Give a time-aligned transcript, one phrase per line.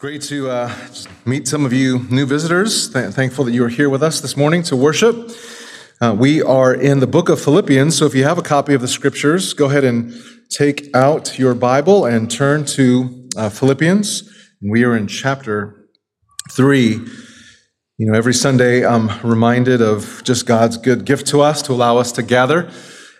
[0.00, 0.74] great to uh,
[1.26, 2.88] meet some of you new visitors.
[2.88, 5.30] Th- thankful that you are here with us this morning to worship.
[6.00, 8.80] Uh, we are in the book of Philippians, so if you have a copy of
[8.80, 10.14] the scriptures, go ahead and
[10.48, 14.26] take out your Bible and turn to uh, Philippians.
[14.62, 15.90] We are in chapter
[16.50, 17.06] 3.
[17.98, 21.98] You know, every Sunday I'm reminded of just God's good gift to us to allow
[21.98, 22.70] us to gather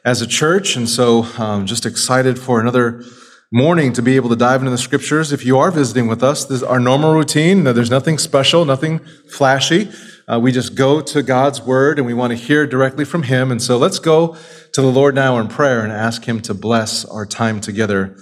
[0.07, 3.05] as a church, and so I'm um, just excited for another
[3.53, 5.33] morning to be able to dive into the scriptures.
[5.33, 7.65] If you are visiting with us, this is our normal routine.
[7.65, 9.91] There's nothing special, nothing flashy.
[10.29, 13.51] Uh, we just go to God's word and we want to hear directly from Him.
[13.51, 14.37] And so let's go
[14.73, 18.17] to the Lord now in prayer and ask Him to bless our time together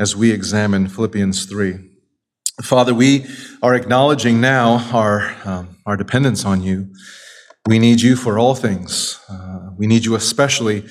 [0.00, 1.78] as we examine Philippians 3.
[2.62, 3.26] Father, we
[3.62, 6.92] are acknowledging now our, um, our dependence on you.
[7.66, 9.20] We need you for all things.
[9.28, 10.88] Uh, we need you especially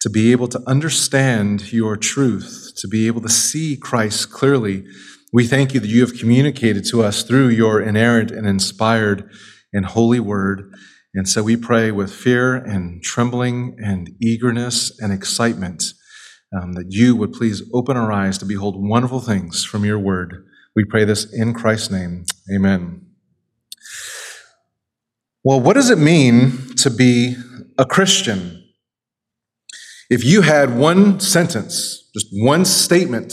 [0.00, 4.84] to be able to understand your truth, to be able to see Christ clearly.
[5.32, 9.30] We thank you that you have communicated to us through your inerrant and inspired
[9.72, 10.72] and holy word.
[11.14, 15.84] And so we pray with fear and trembling and eagerness and excitement
[16.56, 20.46] um, that you would please open our eyes to behold wonderful things from your word.
[20.74, 22.24] We pray this in Christ's name.
[22.52, 23.06] Amen.
[25.44, 27.36] Well, what does it mean to be
[27.78, 28.59] a Christian?
[30.10, 33.32] If you had one sentence, just one statement,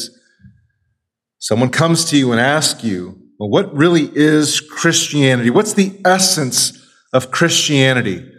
[1.39, 5.49] someone comes to you and asks you, well, what really is Christianity?
[5.49, 6.79] What's the essence
[7.13, 8.31] of Christianity?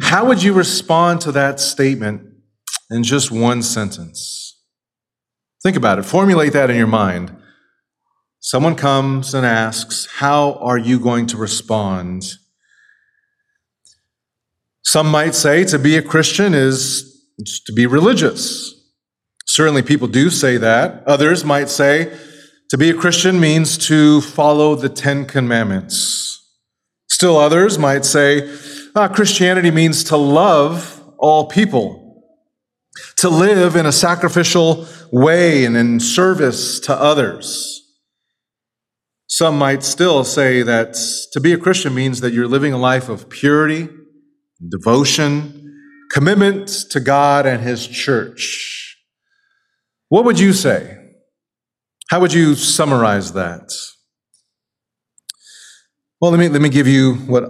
[0.00, 2.22] How would you respond to that statement
[2.90, 4.58] in just one sentence?
[5.62, 6.04] Think about it.
[6.04, 7.36] Formulate that in your mind.
[8.40, 12.24] Someone comes and asks, How are you going to respond?
[14.82, 17.11] Some might say to be a Christian is
[17.46, 18.74] to be religious.
[19.46, 21.02] Certainly, people do say that.
[21.06, 22.16] Others might say
[22.70, 26.38] to be a Christian means to follow the Ten Commandments.
[27.08, 28.50] Still, others might say
[28.94, 32.24] ah, Christianity means to love all people,
[33.18, 37.78] to live in a sacrificial way and in service to others.
[39.26, 40.94] Some might still say that
[41.32, 43.88] to be a Christian means that you're living a life of purity,
[44.68, 45.61] devotion,
[46.12, 48.98] commitment to God and His church.
[50.08, 50.98] What would you say?
[52.10, 53.72] How would you summarize that?
[56.20, 57.44] Well, let me, let me give you what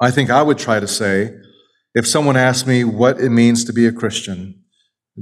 [0.00, 1.34] I think I would try to say
[1.94, 4.62] if someone asked me what it means to be a Christian.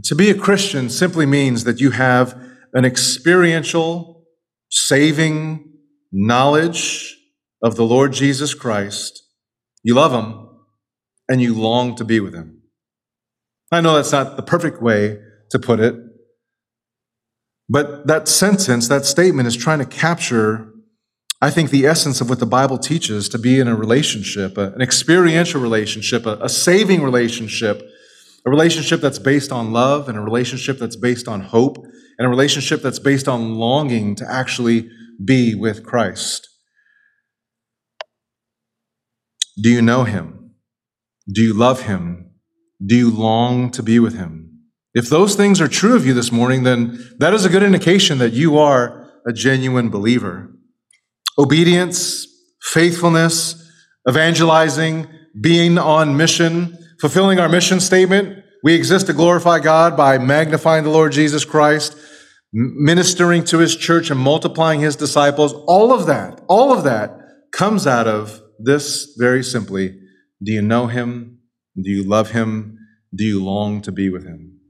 [0.04, 2.34] To be a Christian simply means that you have
[2.74, 4.24] an experiential,
[4.70, 5.72] saving
[6.10, 7.16] knowledge
[7.62, 9.22] of the Lord Jesus Christ.
[9.84, 10.48] You love Him
[11.28, 12.61] and you long to be with Him.
[13.72, 15.18] I know that's not the perfect way
[15.50, 15.94] to put it,
[17.70, 20.70] but that sentence, that statement is trying to capture,
[21.40, 24.82] I think, the essence of what the Bible teaches to be in a relationship, an
[24.82, 27.82] experiential relationship, a, saving relationship,
[28.44, 31.78] a relationship that's based on love, and a relationship that's based on hope,
[32.18, 34.90] and a relationship that's based on longing to actually
[35.24, 36.46] be with Christ.
[39.62, 40.56] Do you know him?
[41.32, 42.21] Do you love him?
[42.84, 44.60] Do you long to be with him?
[44.94, 48.18] If those things are true of you this morning, then that is a good indication
[48.18, 50.50] that you are a genuine believer.
[51.38, 52.26] Obedience,
[52.62, 53.70] faithfulness,
[54.08, 55.06] evangelizing,
[55.40, 58.44] being on mission, fulfilling our mission statement.
[58.62, 61.96] We exist to glorify God by magnifying the Lord Jesus Christ,
[62.52, 65.54] ministering to his church and multiplying his disciples.
[65.66, 67.18] All of that, all of that
[67.52, 69.98] comes out of this very simply.
[70.42, 71.38] Do you know him?
[71.80, 72.78] Do you love him?
[73.14, 74.60] Do you long to be with him?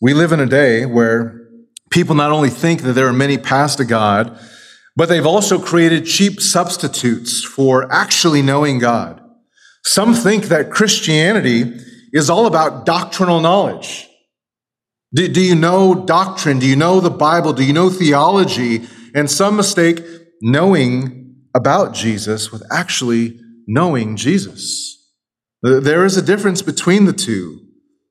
[0.00, 1.40] We live in a day where
[1.90, 4.38] people not only think that there are many paths to God,
[4.96, 9.20] but they've also created cheap substitutes for actually knowing God.
[9.84, 11.80] Some think that Christianity
[12.12, 14.08] is all about doctrinal knowledge.
[15.12, 16.58] Do, do, you know doctrine?
[16.58, 17.52] Do you know the Bible?
[17.52, 18.86] Do you know theology?
[19.14, 20.04] And some mistake
[20.40, 24.99] knowing about Jesus with actually knowing Jesus.
[25.62, 27.60] There is a difference between the two.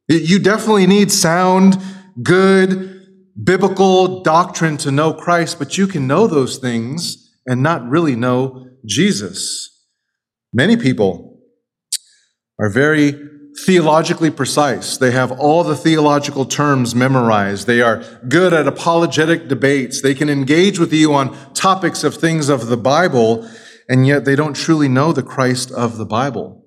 [0.07, 1.81] You definitely need sound,
[2.21, 3.07] good,
[3.41, 8.67] biblical doctrine to know Christ, but you can know those things and not really know
[8.85, 9.69] Jesus.
[10.53, 11.39] Many people
[12.59, 13.13] are very
[13.65, 14.97] theologically precise.
[14.97, 17.67] They have all the theological terms memorized.
[17.67, 20.01] They are good at apologetic debates.
[20.01, 23.49] They can engage with you on topics of things of the Bible,
[23.87, 26.58] and yet they don't truly know the Christ of the Bible.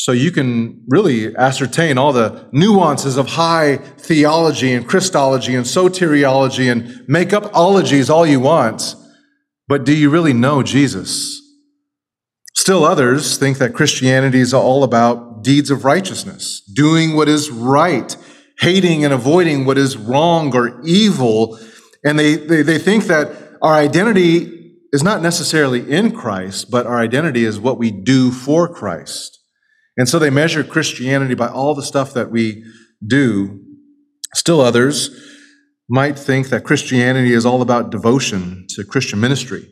[0.00, 6.72] So you can really ascertain all the nuances of high theology and Christology and soteriology
[6.72, 8.94] and make up ologies all you want.
[9.68, 11.38] but do you really know Jesus?
[12.54, 18.16] Still others think that Christianity is all about deeds of righteousness, doing what is right,
[18.58, 21.58] hating and avoiding what is wrong or evil.
[22.02, 26.98] And they, they, they think that our identity is not necessarily in Christ, but our
[26.98, 29.39] identity is what we do for Christ.
[29.96, 32.64] And so they measure Christianity by all the stuff that we
[33.06, 33.60] do.
[34.34, 35.10] Still others
[35.88, 39.68] might think that Christianity is all about devotion to Christian ministry.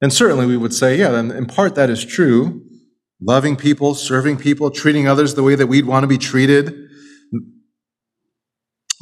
[0.00, 2.62] And certainly we would say, yeah, in part that is true.
[3.20, 6.74] Loving people, serving people, treating others the way that we'd want to be treated.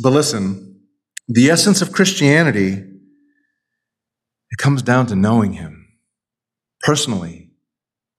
[0.02, 0.80] But listen,
[1.28, 2.72] the essence of Christianity,
[4.50, 5.86] it comes down to knowing Him
[6.82, 7.50] personally,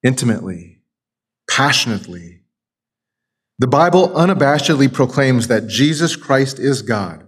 [0.03, 0.72] intimately,
[1.55, 2.41] passionately.
[3.59, 7.23] The Bible unabashedly proclaims that Jesus Christ is God.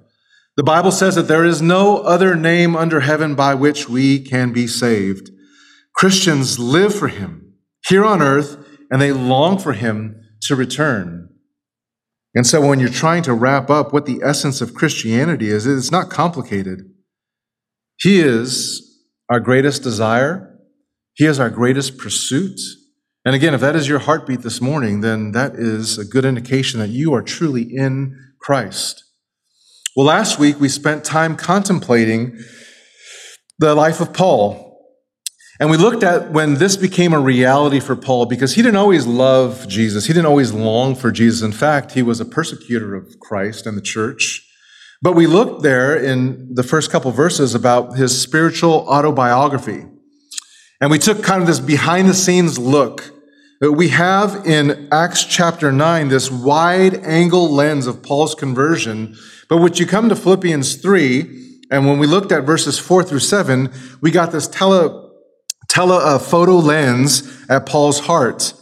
[0.58, 4.52] The Bible says that there is no other name under heaven by which we can
[4.52, 5.30] be saved.
[5.96, 7.54] Christians live for him
[7.88, 8.58] here on earth,
[8.90, 11.30] and they long for him to return.
[12.34, 15.92] And so when you're trying to wrap up what the essence of Christianity is, it's
[15.92, 16.80] not complicated.
[18.00, 18.82] He is
[19.30, 20.58] our greatest desire.
[21.14, 22.60] He is our greatest pursuit.
[23.26, 26.80] And again, if that is your heartbeat this morning, then that is a good indication
[26.80, 29.04] that you are truly in Christ.
[29.96, 32.38] Well, last week we spent time contemplating
[33.58, 34.62] the life of Paul.
[35.60, 39.08] And we looked at when this became a reality for Paul because he didn't always
[39.08, 40.06] love Jesus.
[40.06, 41.42] He didn't always long for Jesus.
[41.42, 44.46] In fact, he was a persecutor of Christ and the church.
[45.02, 49.86] But we looked there in the first couple verses about his spiritual autobiography.
[50.82, 53.15] And we took kind of this behind the scenes look.
[53.62, 59.16] We have in Acts chapter 9 this wide angle lens of Paul's conversion.
[59.48, 63.20] But when you come to Philippians 3, and when we looked at verses 4 through
[63.20, 63.72] 7,
[64.02, 65.10] we got this tele
[65.70, 68.54] telephoto uh, lens at Paul's heart.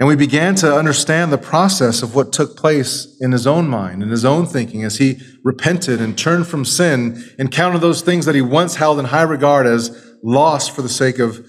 [0.00, 4.02] And we began to understand the process of what took place in his own mind,
[4.02, 8.26] in his own thinking, as he repented and turned from sin and counted those things
[8.26, 11.46] that he once held in high regard as lost for the sake of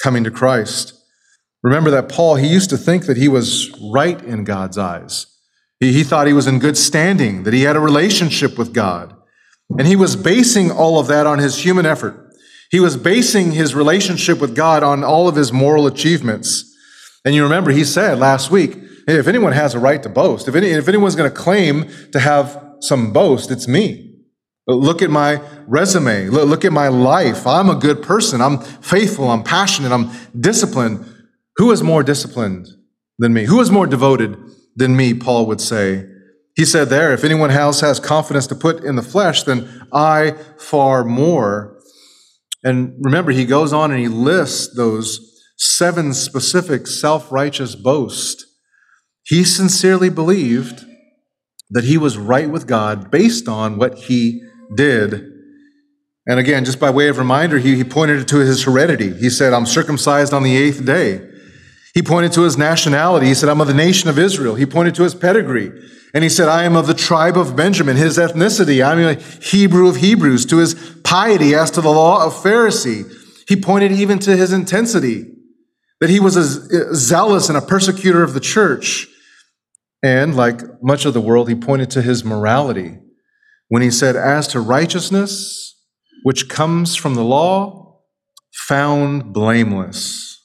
[0.00, 0.97] coming to Christ.
[1.62, 5.26] Remember that Paul, he used to think that he was right in God's eyes.
[5.80, 9.14] He, he thought he was in good standing, that he had a relationship with God.
[9.78, 12.32] And he was basing all of that on his human effort.
[12.70, 16.64] He was basing his relationship with God on all of his moral achievements.
[17.24, 18.74] And you remember he said last week,
[19.06, 21.88] hey, if anyone has a right to boast, if, any, if anyone's going to claim
[22.12, 24.04] to have some boast, it's me.
[24.66, 26.28] Look at my resume.
[26.28, 27.46] Look at my life.
[27.46, 28.42] I'm a good person.
[28.42, 29.30] I'm faithful.
[29.30, 29.92] I'm passionate.
[29.92, 31.06] I'm disciplined.
[31.58, 32.68] Who is more disciplined
[33.18, 33.44] than me?
[33.44, 34.38] Who is more devoted
[34.76, 35.12] than me?
[35.12, 36.06] Paul would say.
[36.56, 40.32] He said there, if anyone else has confidence to put in the flesh, then I
[40.58, 41.78] far more.
[42.64, 45.20] And remember, he goes on and he lists those
[45.56, 48.44] seven specific self righteous boasts.
[49.24, 50.84] He sincerely believed
[51.70, 54.42] that he was right with God based on what he
[54.74, 55.32] did.
[56.26, 59.12] And again, just by way of reminder, he, he pointed to his heredity.
[59.14, 61.27] He said, I'm circumcised on the eighth day.
[61.94, 63.26] He pointed to his nationality.
[63.26, 64.54] He said, I'm of the nation of Israel.
[64.54, 65.70] He pointed to his pedigree.
[66.14, 68.84] And he said, I am of the tribe of Benjamin, his ethnicity.
[68.84, 70.74] I'm a Hebrew of Hebrews, to his
[71.04, 73.12] piety as to the law of Pharisee.
[73.46, 75.26] He pointed even to his intensity,
[76.00, 79.06] that he was a zealous and a persecutor of the church.
[80.02, 82.98] And like much of the world, he pointed to his morality
[83.68, 85.76] when he said, As to righteousness,
[86.22, 88.00] which comes from the law,
[88.52, 90.37] found blameless.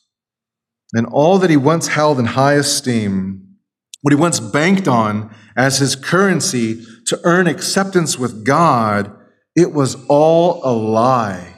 [0.93, 3.57] And all that he once held in high esteem,
[4.01, 9.12] what he once banked on as his currency to earn acceptance with God,
[9.55, 11.55] it was all a lie.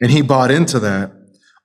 [0.00, 1.12] And he bought into that.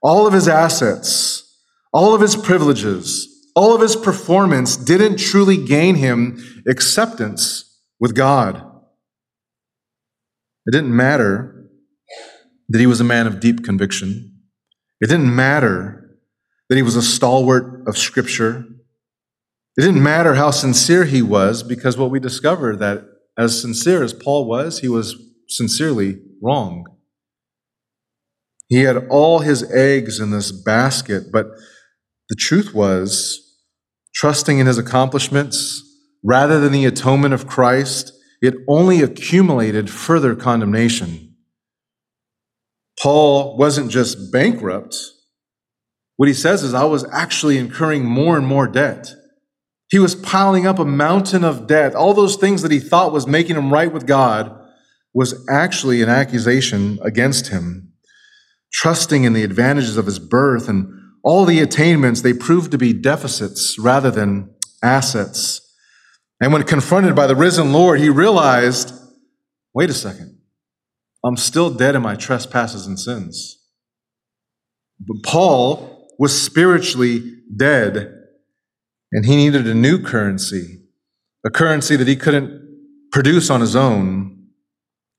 [0.02, 1.58] All of his assets,
[1.92, 8.56] all of his privileges, all of his performance didn't truly gain him acceptance with God.
[10.66, 11.66] It didn't matter
[12.68, 14.40] that he was a man of deep conviction.
[15.00, 15.99] It didn't matter
[16.70, 18.64] that he was a stalwart of Scripture.
[19.76, 23.04] It didn't matter how sincere he was, because what we discovered that
[23.36, 25.16] as sincere as Paul was, he was
[25.48, 26.86] sincerely wrong.
[28.68, 31.46] He had all his eggs in this basket, but
[32.28, 33.58] the truth was,
[34.14, 35.82] trusting in his accomplishments
[36.22, 41.34] rather than the atonement of Christ, it only accumulated further condemnation.
[43.00, 44.96] Paul wasn't just bankrupt.
[46.20, 49.14] What he says is, I was actually incurring more and more debt.
[49.88, 51.94] He was piling up a mountain of debt.
[51.94, 54.54] All those things that he thought was making him right with God
[55.14, 57.94] was actually an accusation against him.
[58.70, 60.92] trusting in the advantages of his birth and
[61.24, 65.74] all the attainments, they proved to be deficits rather than assets.
[66.38, 68.92] And when confronted by the risen Lord, he realized
[69.72, 70.38] wait a second,
[71.24, 73.56] I'm still dead in my trespasses and sins.
[75.00, 75.89] But Paul
[76.20, 78.12] was spiritually dead,
[79.10, 80.82] and he needed a new currency,
[81.46, 82.60] a currency that he couldn't
[83.10, 84.36] produce on his own.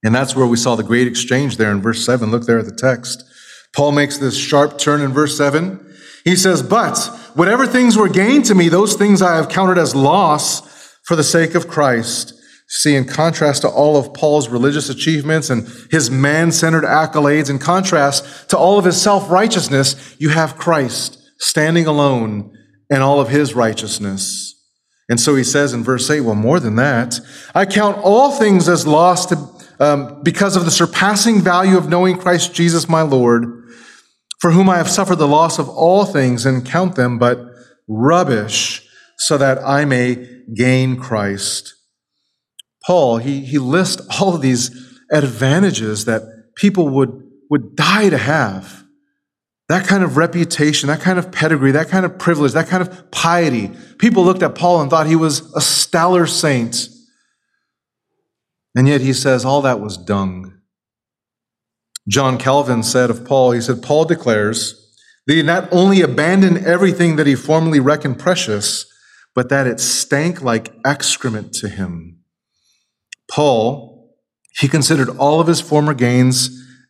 [0.04, 2.30] And that's where we saw the great exchange there in verse 7.
[2.30, 3.24] Look there at the text.
[3.76, 5.84] Paul makes this sharp turn in verse 7.
[6.24, 7.00] He says, But
[7.34, 10.62] whatever things were gained to me, those things I have counted as loss
[11.06, 12.36] for the sake of Christ.
[12.74, 17.60] See, in contrast to all of Paul's religious achievements and his man centered accolades, in
[17.60, 22.58] contrast to all of his self righteousness, you have Christ standing alone
[22.90, 24.56] and all of his righteousness.
[25.10, 27.20] And so he says in verse 8, well, more than that,
[27.54, 29.34] I count all things as lost
[29.82, 33.66] um, because of the surpassing value of knowing Christ Jesus my Lord,
[34.40, 37.38] for whom I have suffered the loss of all things and count them but
[37.90, 38.88] rubbish,
[39.18, 40.26] so that I may
[40.56, 41.76] gain Christ.
[42.86, 44.72] Paul, he, he lists all of these
[45.12, 47.12] advantages that people would,
[47.50, 48.84] would die to have.
[49.70, 53.12] That kind of reputation, that kind of pedigree, that kind of privilege, that kind of
[53.12, 53.72] piety.
[54.00, 56.88] People looked at Paul and thought he was a stellar saint.
[58.76, 60.58] And yet he says all that was dung.
[62.10, 64.94] John Calvin said of Paul, he said, Paul declares
[65.28, 68.86] that he not only abandoned everything that he formerly reckoned precious,
[69.36, 72.21] but that it stank like excrement to him.
[73.32, 74.18] Paul,
[74.60, 76.50] he considered all of his former gains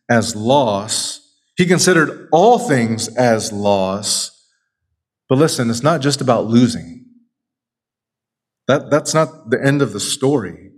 [0.09, 1.19] as loss.
[1.55, 4.31] He considered all things as loss.
[5.29, 7.05] But listen, it's not just about losing.
[8.67, 10.71] That, that's not the end of the story.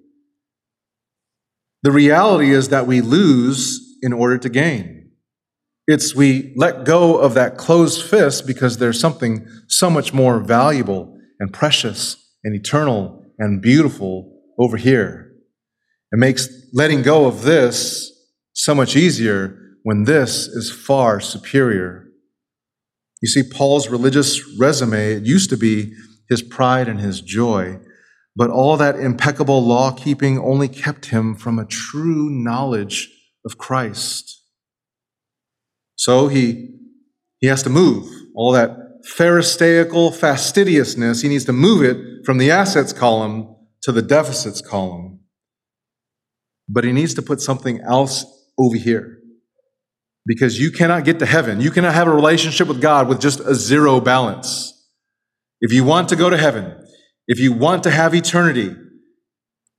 [1.83, 5.11] The reality is that we lose in order to gain.
[5.87, 11.17] It's we let go of that closed fist because there's something so much more valuable
[11.39, 15.32] and precious and eternal and beautiful over here.
[16.13, 18.11] It makes letting go of this
[18.53, 22.05] so much easier when this is far superior.
[23.21, 25.91] You see, Paul's religious resume, it used to be
[26.29, 27.79] his pride and his joy.
[28.35, 33.09] But all that impeccable law keeping only kept him from a true knowledge
[33.43, 34.41] of Christ.
[35.95, 36.75] So he,
[37.39, 41.21] he has to move all that Pharisaical fastidiousness.
[41.21, 45.19] He needs to move it from the assets column to the deficits column.
[46.73, 48.25] But he needs to put something else
[48.57, 49.19] over here.
[50.25, 51.61] Because you cannot get to heaven.
[51.61, 54.71] You cannot have a relationship with God with just a zero balance.
[55.61, 56.75] If you want to go to heaven,
[57.27, 58.75] if you want to have eternity,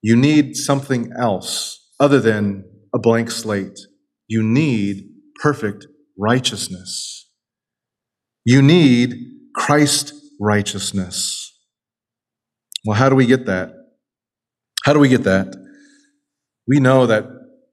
[0.02, 3.78] you need something else other than a blank slate.
[4.28, 5.04] You need
[5.42, 5.86] perfect
[6.18, 7.28] righteousness.
[8.44, 9.16] You need
[9.54, 11.52] Christ righteousness.
[12.84, 13.72] Well, how do we get that?
[14.84, 15.63] How do we get that?
[16.66, 17.26] We know that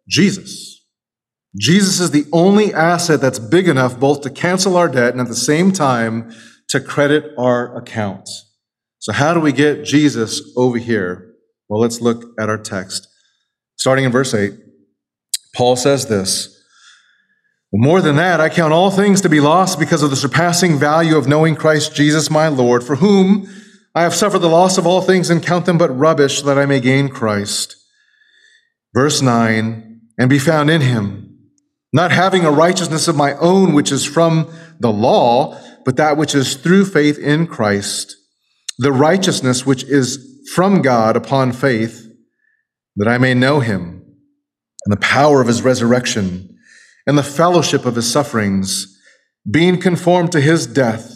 [0.07, 0.85] Jesus,
[1.57, 5.27] Jesus is the only asset that's big enough both to cancel our debt and at
[5.27, 6.31] the same time
[6.69, 8.49] to credit our accounts.
[8.99, 11.33] So, how do we get Jesus over here?
[11.67, 13.07] Well, let's look at our text.
[13.77, 14.53] Starting in verse 8,
[15.55, 16.63] Paul says this
[17.73, 21.17] More than that, I count all things to be lost because of the surpassing value
[21.17, 23.47] of knowing Christ Jesus my Lord, for whom
[23.95, 26.65] I have suffered the loss of all things and count them but rubbish that I
[26.65, 27.75] may gain Christ.
[28.93, 31.37] Verse 9, and be found in him,
[31.93, 36.35] not having a righteousness of my own, which is from the law, but that which
[36.35, 38.17] is through faith in Christ
[38.81, 42.07] the righteousness which is from God upon faith,
[42.95, 44.03] that I may know him
[44.85, 46.57] and the power of his resurrection
[47.05, 48.87] and the fellowship of his sufferings,
[49.49, 51.13] being conformed to his death,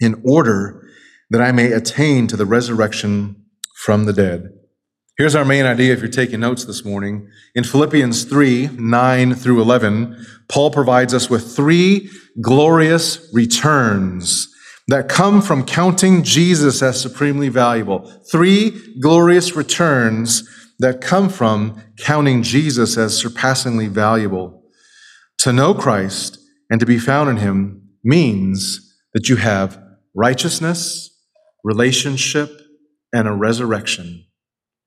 [0.00, 0.82] in order
[1.30, 3.44] that I may attain to the resurrection
[3.84, 4.48] from the dead.
[5.18, 7.30] Here's our main idea if you're taking notes this morning.
[7.54, 12.10] In Philippians 3 9 through 11, Paul provides us with three
[12.42, 14.54] glorious returns
[14.88, 18.06] that come from counting Jesus as supremely valuable.
[18.30, 20.46] Three glorious returns
[20.80, 24.64] that come from counting Jesus as surpassingly valuable.
[25.38, 29.82] To know Christ and to be found in him means that you have
[30.14, 31.08] righteousness,
[31.64, 32.50] relationship,
[33.14, 34.25] and a resurrection.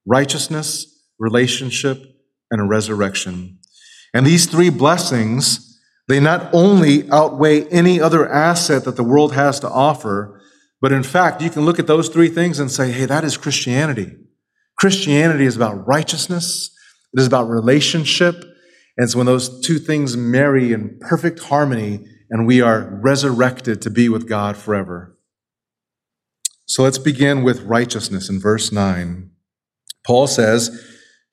[0.05, 2.03] Righteousness, relationship,
[2.51, 3.59] and a resurrection.
[4.13, 5.69] And these three blessings
[6.09, 10.41] they not only outweigh any other asset that the world has to offer,
[10.81, 13.37] but in fact, you can look at those three things and say, hey, that is
[13.37, 14.17] Christianity.
[14.75, 16.75] Christianity is about righteousness,
[17.13, 18.41] it is about relationship,
[18.97, 23.91] And it's when those two things marry in perfect harmony and we are resurrected to
[23.91, 25.15] be with God forever.
[26.65, 29.29] So let's begin with righteousness in verse 9.
[30.09, 30.71] Paul says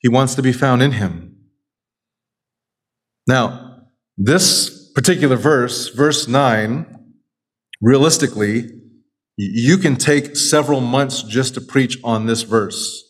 [0.01, 1.35] he wants to be found in him.
[3.27, 3.85] Now,
[4.19, 6.85] this particular verse, verse 9,
[7.81, 8.69] realistically,
[9.39, 13.03] you can take several months just to preach on this verse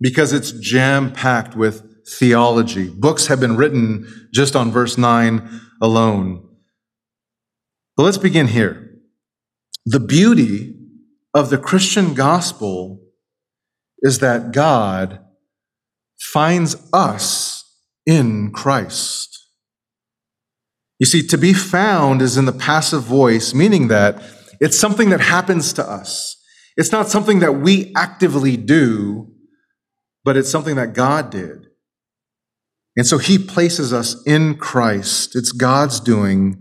[0.00, 1.86] because it's jam packed with
[2.18, 2.90] theology.
[2.90, 6.44] Books have been written just on verse 9 alone.
[7.96, 8.98] But let's begin here.
[9.86, 10.74] The beauty
[11.32, 13.03] of the Christian gospel
[14.04, 15.18] is that God
[16.32, 17.64] finds us
[18.06, 19.30] in Christ.
[21.00, 24.22] You see, to be found is in the passive voice, meaning that
[24.60, 26.36] it's something that happens to us.
[26.76, 29.32] It's not something that we actively do,
[30.22, 31.66] but it's something that God did.
[32.96, 35.34] And so he places us in Christ.
[35.34, 36.58] It's God's doing.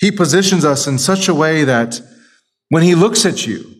[0.00, 2.00] He positions us in such a way that
[2.68, 3.77] when he looks at you,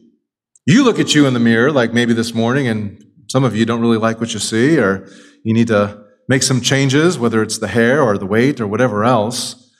[0.74, 3.64] you look at you in the mirror, like maybe this morning, and some of you
[3.64, 5.08] don't really like what you see, or
[5.42, 9.02] you need to make some changes, whether it's the hair or the weight or whatever
[9.04, 9.72] else.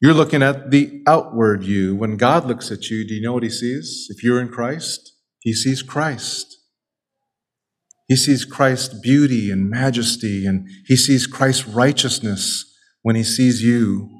[0.00, 1.96] You're looking at the outward you.
[1.96, 4.06] When God looks at you, do you know what he sees?
[4.08, 6.56] If you're in Christ, he sees Christ.
[8.06, 12.72] He sees Christ's beauty and majesty, and he sees Christ's righteousness
[13.02, 14.15] when he sees you.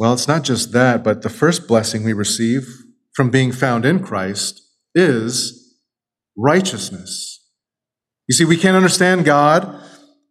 [0.00, 2.66] Well, it's not just that, but the first blessing we receive
[3.14, 4.60] from being found in Christ
[4.96, 5.76] is
[6.36, 7.46] righteousness.
[8.26, 9.80] You see, we can't understand God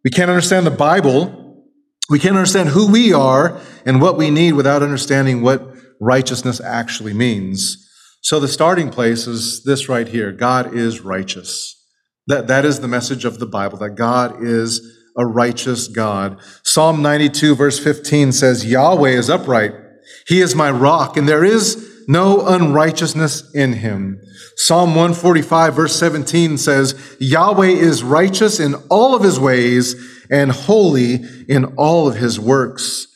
[0.04, 1.66] we can't understand the Bible.
[2.08, 7.12] We can't understand who we are and what we need without understanding what righteousness actually
[7.12, 7.86] means.
[8.22, 11.76] So the starting place is this right here God is righteous.
[12.26, 14.80] That, that is the message of the Bible, that God is
[15.16, 16.40] a righteous God.
[16.62, 19.72] Psalm 92, verse 15 says, Yahweh is upright.
[20.26, 24.20] He is my rock, and there is no unrighteousness in him.
[24.56, 29.94] Psalm 145 verse 17 says, Yahweh is righteous in all of his ways
[30.30, 33.06] and holy in all of his works.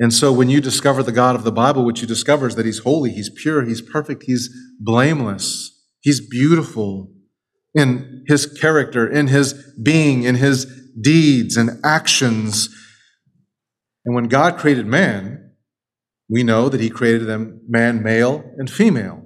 [0.00, 2.64] And so when you discover the God of the Bible, what you discover is that
[2.64, 7.10] he's holy, he's pure, he's perfect, he's blameless, he's beautiful
[7.74, 10.66] in his character, in his being, in his
[11.00, 12.68] deeds and actions.
[14.04, 15.52] And when God created man,
[16.28, 19.24] we know that he created them man, male, and female.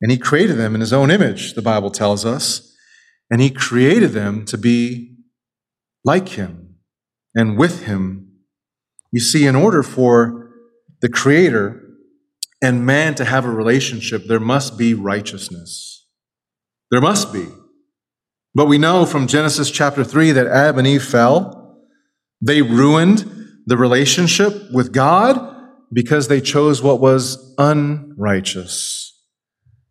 [0.00, 2.74] And he created them in his own image, the Bible tells us.
[3.30, 5.16] And he created them to be
[6.04, 6.76] like him
[7.34, 8.32] and with him.
[9.12, 10.50] You see, in order for
[11.00, 11.82] the Creator
[12.62, 16.06] and man to have a relationship, there must be righteousness.
[16.90, 17.46] There must be.
[18.54, 21.84] But we know from Genesis chapter 3 that Adam and Eve fell.
[22.40, 23.24] They ruined
[23.66, 25.56] the relationship with God
[25.92, 29.04] because they chose what was unrighteous.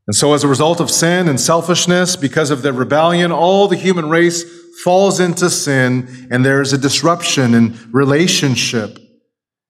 [0.08, 3.76] And so, as a result of sin and selfishness, because of their rebellion, all the
[3.76, 4.44] human race
[4.84, 8.98] falls into sin, and there is a disruption in relationship.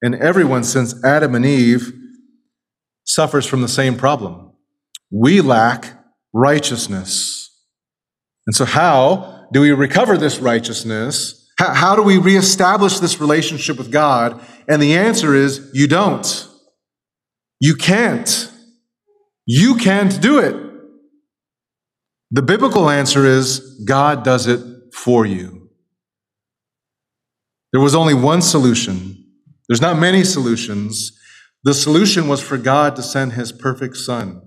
[0.01, 1.91] And everyone, since Adam and Eve,
[3.03, 4.51] suffers from the same problem.
[5.09, 5.93] We lack
[6.33, 7.46] righteousness.
[8.47, 11.51] And so, how do we recover this righteousness?
[11.59, 14.41] How, how do we reestablish this relationship with God?
[14.67, 16.47] And the answer is you don't.
[17.59, 18.51] You can't.
[19.45, 20.55] You can't do it.
[22.31, 24.61] The biblical answer is God does it
[24.93, 25.69] for you.
[27.71, 29.25] There was only one solution.
[29.67, 31.17] There's not many solutions.
[31.63, 34.41] The solution was for God to send his perfect son,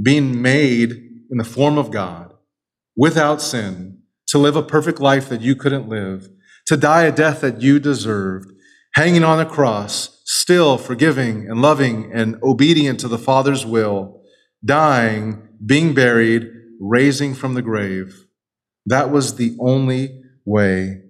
[0.00, 0.92] being made
[1.30, 2.27] in the form of God,
[2.98, 6.28] without sin, to live a perfect life that you couldn't live,
[6.66, 8.50] to die a death that you deserved,
[8.94, 14.20] hanging on a cross, still forgiving and loving and obedient to the Father's will,
[14.64, 18.26] dying, being buried, raising from the grave.
[18.84, 21.02] That was the only way.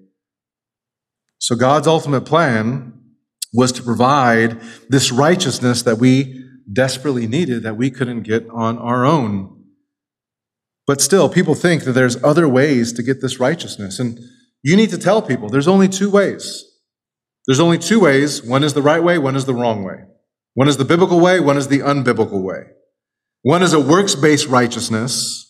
[1.39, 2.93] So God's ultimate plan
[3.55, 9.07] was to provide this righteousness that we desperately needed that we couldn't get on our
[9.07, 9.58] own.
[10.89, 14.01] But still, people think that there's other ways to get this righteousness.
[14.01, 14.19] And
[14.63, 16.65] you need to tell people there's only two ways.
[17.47, 18.43] There's only two ways.
[18.43, 20.05] One is the right way, one is the wrong way.
[20.55, 22.63] One is the biblical way, one is the unbiblical way.
[23.43, 25.45] One is a works based righteousness.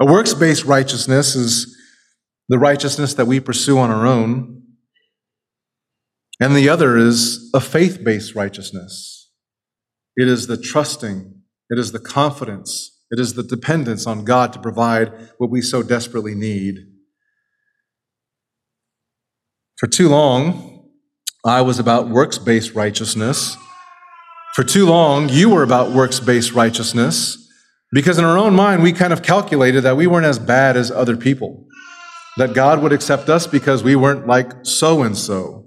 [0.00, 1.74] A works based righteousness is
[2.48, 4.62] the righteousness that we pursue on our own.
[6.40, 9.30] And the other is a faith based righteousness.
[10.16, 14.60] It is the trusting, it is the confidence it is the dependence on God to
[14.60, 16.78] provide what we so desperately need.
[19.78, 20.88] For too long,
[21.44, 23.56] I was about works based righteousness.
[24.54, 27.36] For too long, you were about works based righteousness
[27.92, 30.90] because in our own mind, we kind of calculated that we weren't as bad as
[30.90, 31.66] other people,
[32.36, 35.66] that God would accept us because we weren't like so and so.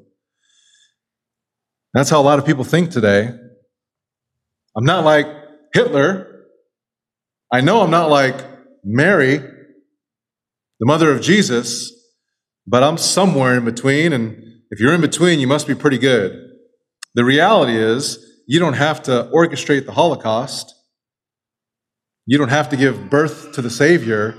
[1.93, 3.32] That's how a lot of people think today.
[4.75, 5.28] I'm not like
[5.73, 6.29] Hitler.
[7.52, 8.36] I know I'm not like
[8.84, 11.92] Mary, the mother of Jesus,
[12.68, 14.14] but I'm somewhere in between.
[14.14, 16.48] And if you're in between, you must be pretty good.
[17.16, 20.74] The reality is, you don't have to orchestrate the Holocaust.
[22.26, 24.36] You don't have to give birth to the Savior.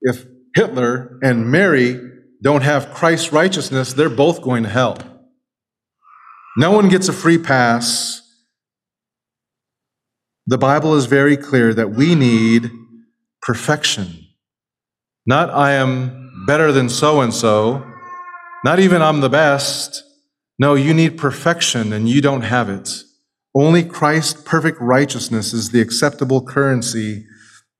[0.00, 2.00] If Hitler and Mary
[2.42, 4.98] don't have Christ's righteousness, they're both going to hell.
[6.56, 8.19] No one gets a free pass.
[10.50, 12.72] The Bible is very clear that we need
[13.40, 14.26] perfection.
[15.24, 17.88] Not I am better than so and so,
[18.64, 20.02] not even I'm the best.
[20.58, 22.90] No, you need perfection and you don't have it.
[23.54, 27.24] Only Christ's perfect righteousness is the acceptable currency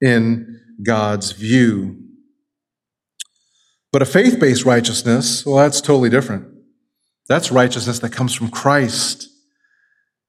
[0.00, 2.00] in God's view.
[3.90, 6.46] But a faith based righteousness, well, that's totally different.
[7.28, 9.26] That's righteousness that comes from Christ.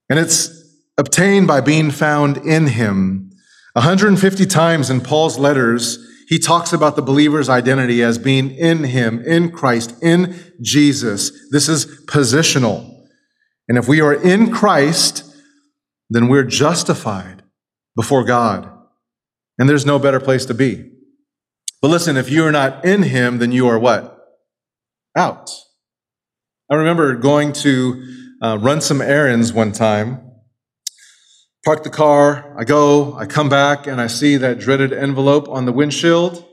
[0.10, 0.61] And it's
[1.02, 3.32] obtained by being found in Him.
[3.74, 9.20] 150 times in Paul's letters, he talks about the believer's identity as being in Him,
[9.26, 11.32] in Christ, in Jesus.
[11.50, 12.88] This is positional.
[13.68, 15.24] And if we are in Christ,
[16.10, 17.42] then we're justified
[17.96, 18.72] before God.
[19.58, 20.92] And there's no better place to be.
[21.82, 24.18] But listen, if you are not in Him, then you are what?
[25.18, 25.50] Out.
[26.70, 30.31] I remember going to uh, run some errands one time
[31.64, 35.66] Park the car, I go, I come back, and I see that dreaded envelope on
[35.66, 36.44] the windshield.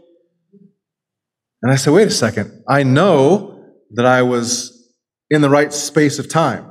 [1.63, 4.95] And I say, wait a second, I know that I was
[5.31, 6.67] in the right space of time.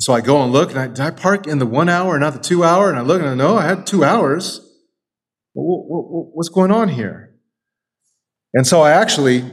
[0.00, 2.32] So I go and look, and I, did I park in the one hour, not
[2.32, 2.88] the two hour?
[2.88, 4.60] And I look and I know I had two hours.
[5.54, 7.34] What's going on here?
[8.54, 9.44] And so I actually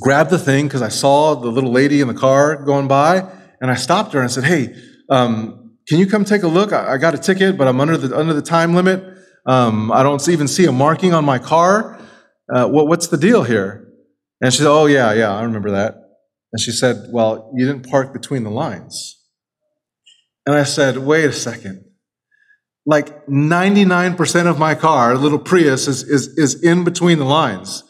[0.00, 3.70] grabbed the thing because I saw the little lady in the car going by, and
[3.70, 4.74] I stopped her and I said, hey,
[5.10, 6.72] um, can you come take a look?
[6.72, 9.02] I, got a ticket, but I'm under the under the time limit.
[9.46, 11.98] Um, I don't even see a marking on my car.
[12.52, 13.88] Uh, what, what's the deal here?
[14.42, 15.94] And she said, Oh, yeah, yeah, I remember that.
[16.52, 19.18] And she said, Well, you didn't park between the lines.
[20.46, 21.84] And I said, Wait a second.
[22.84, 27.82] Like 99% of my car, a little Prius, is, is, is in between the lines.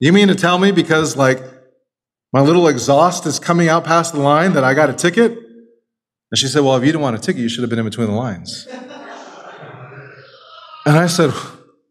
[0.00, 1.42] You mean to tell me because, like,
[2.32, 5.38] my little exhaust is coming out past the line that I got a ticket?
[6.30, 7.84] And she said, Well, if you didn't want a ticket, you should have been in
[7.84, 8.66] between the lines.
[10.86, 11.32] And I said,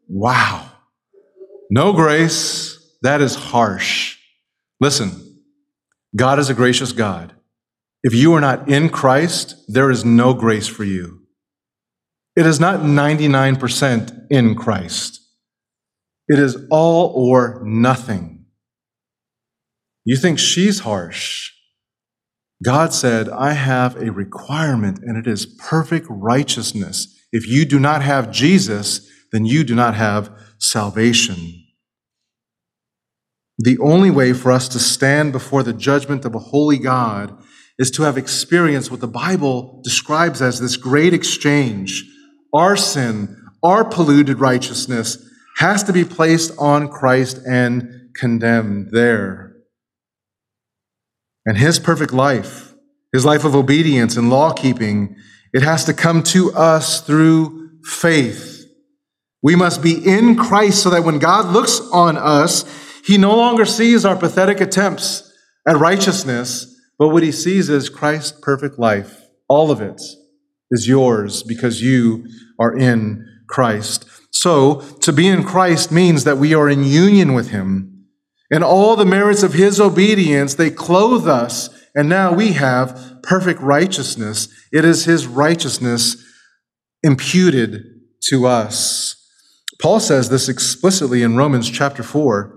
[0.08, 0.72] Wow,
[1.70, 2.76] no grace.
[3.04, 4.18] That is harsh.
[4.80, 5.42] Listen,
[6.16, 7.34] God is a gracious God.
[8.04, 11.22] If you are not in Christ, there is no grace for you.
[12.36, 15.22] It is not 99% in Christ,
[16.28, 18.46] it is all or nothing.
[20.06, 21.52] You think she's harsh.
[22.64, 27.14] God said, I have a requirement, and it is perfect righteousness.
[27.32, 31.38] If you do not have Jesus, then you do not have salvation.
[33.60, 37.38] The only way for us to stand before the judgment of a holy God
[37.78, 42.06] is to have experienced what the Bible describes as this great exchange.
[42.54, 45.24] Our sin, our polluted righteousness
[45.58, 49.47] has to be placed on Christ and condemned there
[51.48, 52.76] and his perfect life,
[53.14, 55.16] his life of obedience and law keeping,
[55.54, 58.66] it has to come to us through faith.
[59.42, 62.66] We must be in Christ so that when God looks on us,
[63.06, 65.32] he no longer sees our pathetic attempts
[65.66, 69.26] at righteousness, but what he sees is Christ's perfect life.
[69.48, 70.02] All of it
[70.70, 72.28] is yours because you
[72.60, 74.06] are in Christ.
[74.32, 77.97] So, to be in Christ means that we are in union with him.
[78.50, 81.70] And all the merits of his obedience, they clothe us.
[81.94, 84.48] And now we have perfect righteousness.
[84.72, 86.24] It is his righteousness
[87.04, 87.84] imputed
[88.30, 89.16] to us.
[89.82, 92.54] Paul says this explicitly in Romans chapter 4.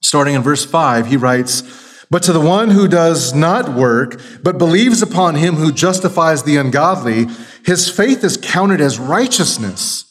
[0.00, 4.56] Starting in verse 5, he writes, But to the one who does not work, but
[4.56, 7.26] believes upon him who justifies the ungodly,
[7.64, 10.07] his faith is counted as righteousness.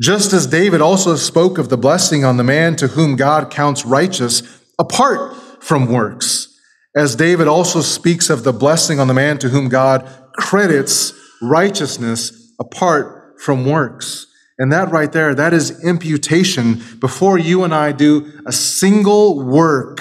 [0.00, 3.84] Just as David also spoke of the blessing on the man to whom God counts
[3.86, 4.42] righteous
[4.78, 6.54] apart from works,
[6.94, 12.52] as David also speaks of the blessing on the man to whom God credits righteousness
[12.60, 14.26] apart from works.
[14.58, 20.00] And that right there, that is imputation before you and I do a single work.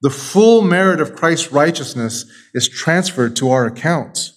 [0.00, 4.34] The full merit of Christ's righteousness is transferred to our accounts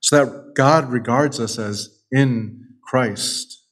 [0.00, 3.62] so that God regards us as in Christ.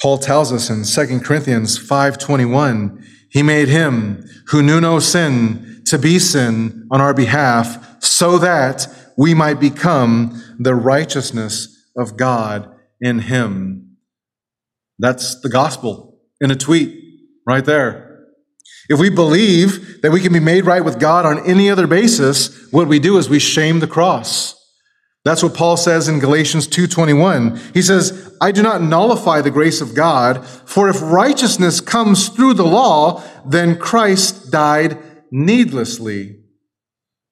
[0.00, 5.98] Paul tells us in 2 Corinthians 5:21, he made him who knew no sin to
[5.98, 12.68] be sin on our behalf so that we might become the righteousness of God
[13.00, 13.96] in him.
[14.98, 16.96] That's the gospel in a tweet
[17.46, 18.26] right there.
[18.88, 22.70] If we believe that we can be made right with God on any other basis,
[22.70, 24.54] what we do is we shame the cross.
[25.28, 27.60] That's what Paul says in Galatians 2:21.
[27.74, 32.54] He says, "I do not nullify the grace of God, for if righteousness comes through
[32.54, 34.96] the law, then Christ died
[35.30, 36.36] needlessly."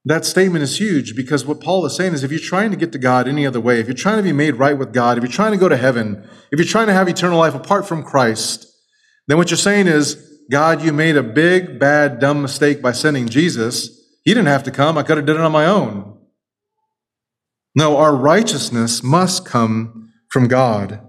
[0.05, 2.93] That statement is huge because what Paul is saying is if you're trying to get
[2.93, 5.25] to God any other way, if you're trying to be made right with God, if
[5.25, 8.03] you're trying to go to heaven, if you're trying to have eternal life apart from
[8.03, 8.67] Christ,
[9.27, 10.19] then what you're saying is,
[10.51, 13.89] God, you made a big, bad, dumb mistake by sending Jesus.
[14.23, 14.99] He didn't have to come.
[14.99, 16.16] I could have done it on my own.
[17.77, 21.01] No, our righteousness must come from God.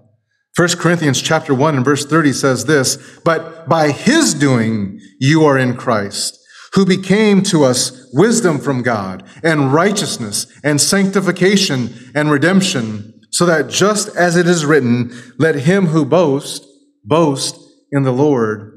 [0.57, 5.57] 1 Corinthians chapter 1 and verse 30 says this, but by his doing you are
[5.57, 6.37] in Christ,
[6.73, 13.69] who became to us wisdom from God and righteousness and sanctification and redemption, so that
[13.69, 16.67] just as it is written, let him who boasts
[17.05, 17.55] boast
[17.91, 18.73] in the Lord.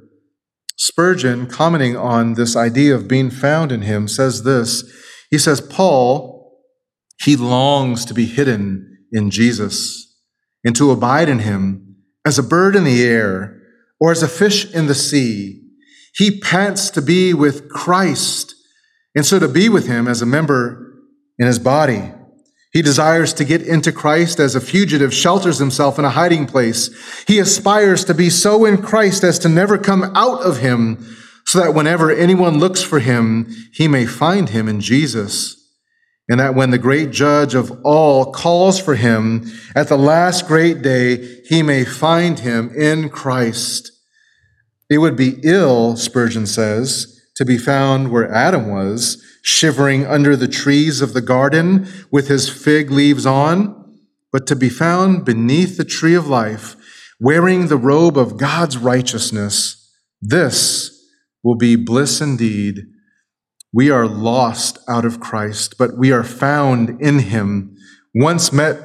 [0.76, 4.85] Spurgeon, commenting on this idea of being found in him, says this.
[5.31, 6.39] He says, Paul,
[7.20, 10.16] he longs to be hidden in Jesus
[10.64, 13.61] and to abide in him as a bird in the air
[14.00, 15.62] or as a fish in the sea.
[16.14, 18.54] He pants to be with Christ
[19.14, 21.02] and so to be with him as a member
[21.38, 22.12] in his body.
[22.72, 27.24] He desires to get into Christ as a fugitive shelters himself in a hiding place.
[27.26, 31.59] He aspires to be so in Christ as to never come out of him so
[31.59, 35.59] that whenever anyone looks for him, he may find him in Jesus
[36.28, 40.80] and that when the great judge of all calls for him at the last great
[40.80, 43.90] day, he may find him in Christ.
[44.88, 50.48] It would be ill, Spurgeon says, to be found where Adam was, shivering under the
[50.48, 53.98] trees of the garden with his fig leaves on,
[54.30, 56.76] but to be found beneath the tree of life,
[57.18, 59.90] wearing the robe of God's righteousness.
[60.20, 60.96] This
[61.42, 62.87] will be bliss indeed
[63.72, 67.76] we are lost out of Christ, but we are found in him.
[68.14, 68.80] Once met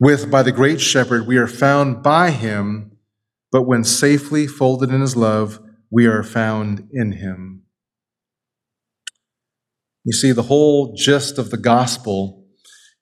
[0.00, 2.92] with by the great shepherd, we are found by him,
[3.52, 7.62] but when safely folded in his love, we are found in him.
[10.04, 12.44] You see, the whole gist of the gospel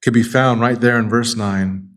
[0.03, 1.89] could be found right there in verse 9.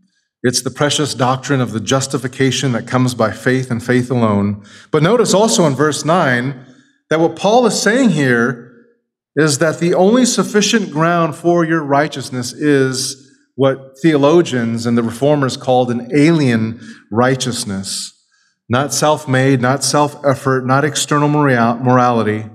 [0.42, 4.64] It's the precious doctrine of the justification that comes by faith and faith alone.
[4.90, 6.66] But notice also in verse 9
[7.10, 8.67] that what Paul is saying here
[9.38, 13.24] is that the only sufficient ground for your righteousness is
[13.54, 16.80] what theologians and the reformers called an alien
[17.12, 18.12] righteousness.
[18.68, 22.46] Not self made, not self effort, not external morality.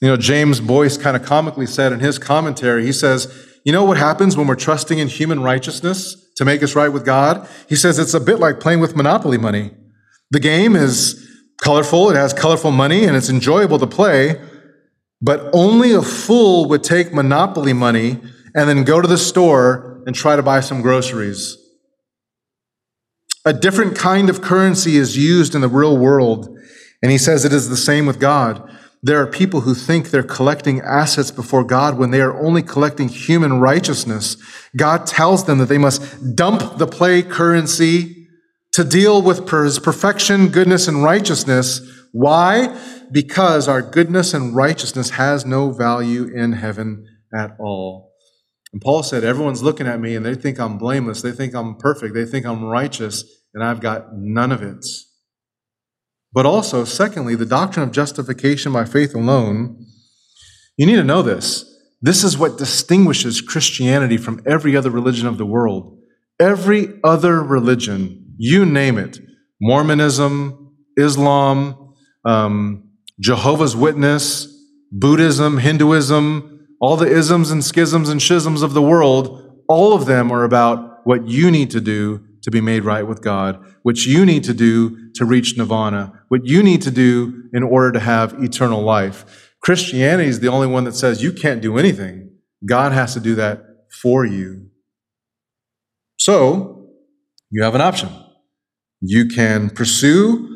[0.00, 3.84] You know, James Boice kind of comically said in his commentary, he says, You know
[3.84, 7.48] what happens when we're trusting in human righteousness to make us right with God?
[7.68, 9.72] He says it's a bit like playing with Monopoly money.
[10.30, 11.28] The game is
[11.60, 14.40] colorful, it has colorful money, and it's enjoyable to play.
[15.24, 18.20] But only a fool would take monopoly money
[18.54, 21.56] and then go to the store and try to buy some groceries.
[23.46, 26.54] A different kind of currency is used in the real world.
[27.02, 28.70] And he says it is the same with God.
[29.02, 33.08] There are people who think they're collecting assets before God when they are only collecting
[33.08, 34.36] human righteousness.
[34.76, 38.28] God tells them that they must dump the play currency
[38.72, 41.80] to deal with perfection, goodness, and righteousness.
[42.14, 42.74] Why?
[43.14, 48.12] because our goodness and righteousness has no value in heaven at all.
[48.72, 51.22] And Paul said, Everyone's looking at me and they think I'm blameless.
[51.22, 52.12] They think I'm perfect.
[52.12, 53.24] They think I'm righteous,
[53.54, 54.84] and I've got none of it.
[56.32, 59.86] But also, secondly, the doctrine of justification by faith alone,
[60.76, 61.64] you need to know this.
[62.02, 65.96] This is what distinguishes Christianity from every other religion of the world.
[66.40, 69.20] Every other religion, you name it,
[69.60, 71.83] Mormonism, Islam,
[72.24, 74.48] um, Jehovah's Witness,
[74.90, 80.30] Buddhism, Hinduism, all the isms and schisms and schisms of the world, all of them
[80.30, 84.26] are about what you need to do to be made right with God, which you
[84.26, 88.34] need to do to reach nirvana, what you need to do in order to have
[88.42, 89.54] eternal life.
[89.62, 92.30] Christianity is the only one that says you can't do anything.
[92.66, 93.62] God has to do that
[94.02, 94.68] for you.
[96.18, 96.90] So,
[97.50, 98.10] you have an option.
[99.00, 100.53] You can pursue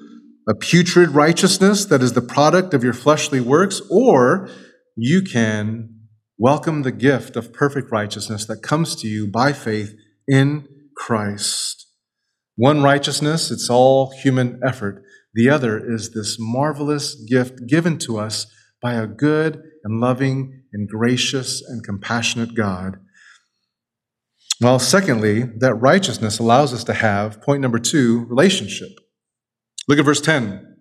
[0.48, 4.48] a putrid righteousness that is the product of your fleshly works, or
[4.96, 5.90] you can
[6.38, 9.94] welcome the gift of perfect righteousness that comes to you by faith
[10.26, 11.87] in Christ.
[12.56, 15.02] One righteousness, it's all human effort.
[15.34, 18.46] The other is this marvelous gift given to us
[18.80, 22.96] by a good and loving and gracious and compassionate God.
[24.62, 28.90] Well, secondly, that righteousness allows us to have, point number two, relationship.
[29.88, 30.77] Look at verse 10.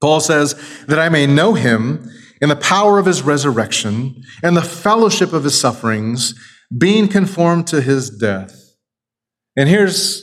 [0.00, 0.54] Paul says,
[0.86, 2.08] That I may know him
[2.40, 6.34] in the power of his resurrection and the fellowship of his sufferings,
[6.76, 8.54] being conformed to his death.
[9.56, 10.22] And here's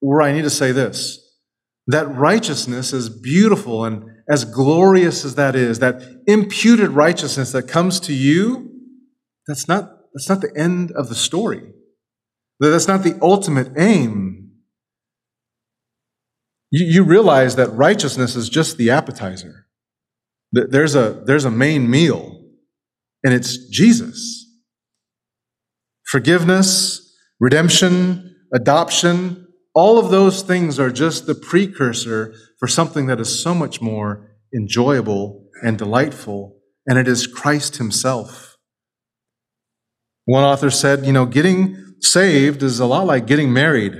[0.00, 1.24] where I need to say this
[1.88, 7.98] that righteousness, is beautiful and as glorious as that is, that imputed righteousness that comes
[8.00, 8.70] to you,
[9.46, 11.62] that's not, that's not the end of the story.
[12.60, 14.37] That's not the ultimate aim.
[16.70, 19.66] You, you realize that righteousness is just the appetizer.
[20.52, 22.40] There's a, there's a main meal,
[23.22, 24.46] and it's Jesus.
[26.06, 33.42] Forgiveness, redemption, adoption, all of those things are just the precursor for something that is
[33.42, 38.56] so much more enjoyable and delightful, and it is Christ Himself.
[40.24, 43.94] One author said, you know, getting saved is a lot like getting married.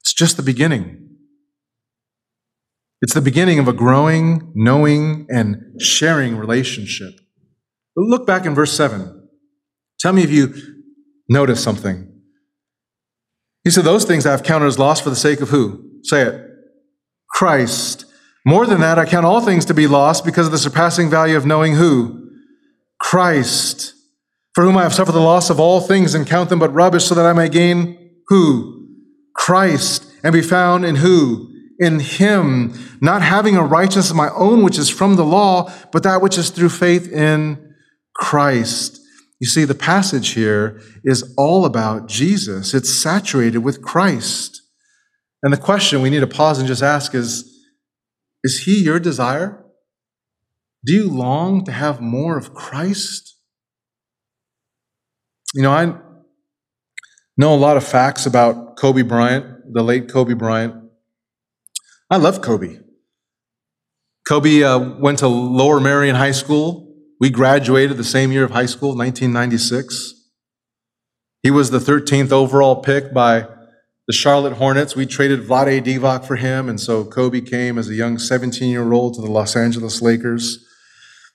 [0.00, 1.07] It's just the beginning.
[3.00, 7.14] It's the beginning of a growing, knowing, and sharing relationship.
[7.94, 9.28] But look back in verse 7.
[10.00, 10.54] Tell me if you
[11.28, 12.12] notice something.
[13.64, 16.00] He said, Those things I have counted as lost for the sake of who?
[16.02, 16.44] Say it.
[17.30, 18.04] Christ.
[18.46, 21.36] More than that, I count all things to be lost because of the surpassing value
[21.36, 22.30] of knowing who?
[22.98, 23.94] Christ
[24.58, 27.04] for whom I have suffered the loss of all things and count them but rubbish
[27.04, 28.88] so that I may gain who?
[29.32, 31.48] Christ and be found in who?
[31.78, 36.02] In him, not having a righteousness of my own, which is from the law, but
[36.02, 37.74] that which is through faith in
[38.14, 39.00] Christ.
[39.40, 42.74] You see, the passage here is all about Jesus.
[42.74, 44.60] It's saturated with Christ.
[45.42, 47.44] And the question we need to pause and just ask is,
[48.42, 49.64] is he your desire?
[50.84, 53.36] Do you long to have more of Christ?
[55.54, 55.94] You know, I
[57.36, 60.74] know a lot of facts about Kobe Bryant, the late Kobe Bryant.
[62.10, 62.78] I love Kobe.
[64.26, 66.94] Kobe uh, went to Lower Merion High School.
[67.20, 70.14] We graduated the same year of high school, 1996.
[71.42, 73.46] He was the 13th overall pick by
[74.06, 74.96] the Charlotte Hornets.
[74.96, 78.90] We traded Vlade Divac for him, and so Kobe came as a young 17 year
[78.90, 80.64] old to the Los Angeles Lakers.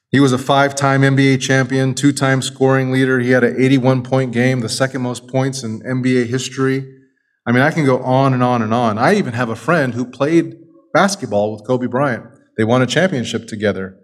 [0.09, 3.19] He was a five time NBA champion, two time scoring leader.
[3.19, 7.01] He had an 81 point game, the second most points in NBA history.
[7.45, 8.97] I mean, I can go on and on and on.
[8.97, 10.62] I even have a friend who played
[10.93, 12.25] basketball with Kobe Bryant.
[12.57, 13.97] They won a championship together.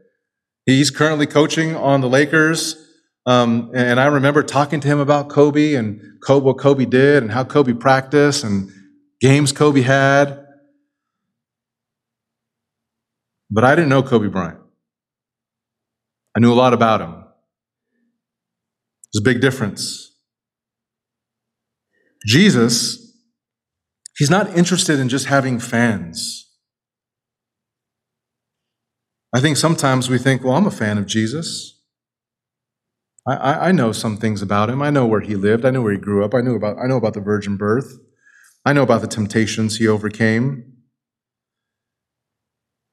[0.66, 2.76] He's currently coaching on the Lakers.
[3.26, 7.32] Um, and I remember talking to him about Kobe and Kobe, what Kobe did and
[7.32, 8.72] how Kobe practiced and
[9.22, 10.46] games Kobe had.
[13.52, 14.60] But I didn't know Kobe Bryant.
[16.36, 17.24] I knew a lot about him.
[19.12, 20.12] There's a big difference.
[22.28, 23.16] Jesus,
[24.18, 26.49] he's not interested in just having fans.
[29.34, 31.80] I think sometimes we think, well, I'm a fan of Jesus.
[33.28, 34.82] I, I, I, know some things about him.
[34.82, 35.66] I know where he lived.
[35.66, 36.34] I know where he grew up.
[36.34, 38.00] I knew about, I know about the virgin birth.
[38.66, 40.70] I know about the temptations he overcame.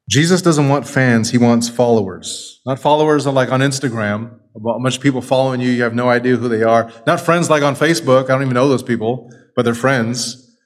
[0.08, 2.60] Jesus doesn't want fans, he wants followers.
[2.64, 6.36] Not followers like on Instagram, a bunch of people following you, you have no idea
[6.36, 6.92] who they are.
[7.06, 10.56] Not friends like on Facebook, I don't even know those people, but they're friends.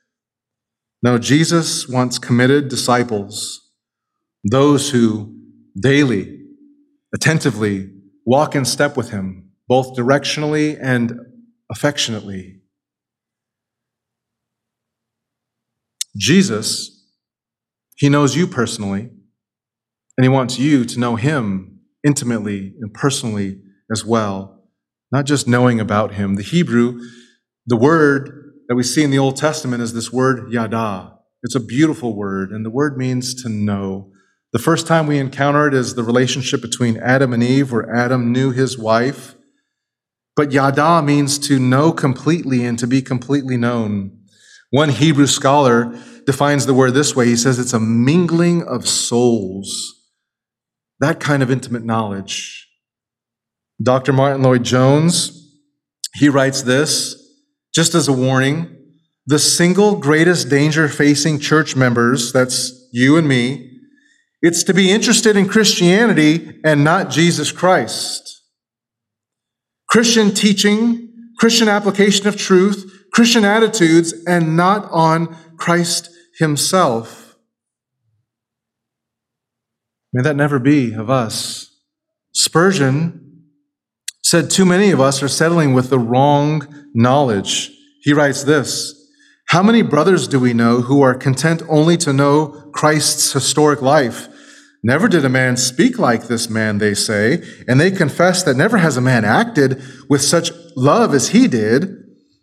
[1.03, 3.71] No, Jesus wants committed disciples,
[4.45, 5.40] those who
[5.79, 6.41] daily,
[7.15, 7.91] attentively
[8.27, 11.19] walk in step with him, both directionally and
[11.71, 12.61] affectionately.
[16.17, 17.07] Jesus,
[17.97, 19.11] he knows you personally.
[20.17, 23.61] And he wants you to know him intimately and personally
[23.91, 24.65] as well,
[25.11, 26.35] not just knowing about him.
[26.35, 27.01] The Hebrew,
[27.67, 31.15] the word that we see in the Old Testament is this word yada.
[31.43, 34.10] It's a beautiful word, and the word means to know.
[34.53, 38.33] The first time we encounter it is the relationship between Adam and Eve, where Adam
[38.33, 39.37] knew his wife.
[40.35, 44.19] But yada means to know completely and to be completely known.
[44.71, 45.97] One Hebrew scholar
[46.27, 47.27] defines the word this way.
[47.27, 49.97] He says it's a mingling of souls
[51.01, 52.69] that kind of intimate knowledge.
[53.83, 54.13] Dr.
[54.13, 55.37] Martyn Lloyd-Jones,
[56.15, 57.17] he writes this
[57.75, 58.77] just as a warning
[59.27, 63.70] the single greatest danger facing church members, that's you and me,
[64.43, 68.43] It's to be interested in Christianity and not Jesus Christ.
[69.89, 77.37] Christian teaching, Christian application of truth, Christian attitudes, and not on Christ Himself.
[80.13, 81.71] May that never be of us.
[82.33, 83.45] Spurgeon
[84.23, 87.71] said, Too many of us are settling with the wrong knowledge.
[88.03, 88.95] He writes this
[89.49, 94.29] How many brothers do we know who are content only to know Christ's historic life?
[94.83, 98.79] Never did a man speak like this man, they say, and they confess that never
[98.79, 101.97] has a man acted with such love as he did.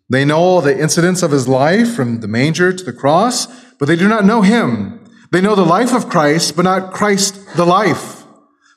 [0.09, 3.47] They know all the incidents of his life from the manger to the cross,
[3.79, 5.03] but they do not know him.
[5.31, 8.23] They know the life of Christ, but not Christ the life.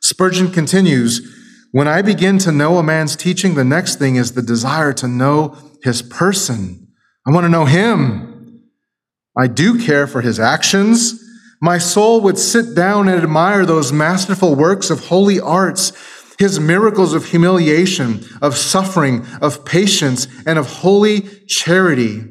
[0.00, 1.20] Spurgeon continues,
[1.72, 5.06] when I begin to know a man's teaching, the next thing is the desire to
[5.06, 6.88] know his person.
[7.26, 8.64] I want to know him.
[9.38, 11.22] I do care for his actions.
[11.60, 15.92] My soul would sit down and admire those masterful works of holy arts,
[16.38, 22.24] his miracles of humiliation, of suffering, of patience, and of holy charity.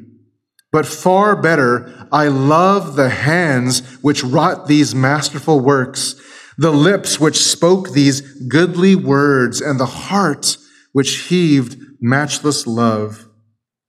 [0.72, 6.16] But far better, I love the hands which wrought these masterful works,
[6.58, 10.56] the lips which spoke these goodly words, and the heart
[10.92, 13.28] which heaved matchless love,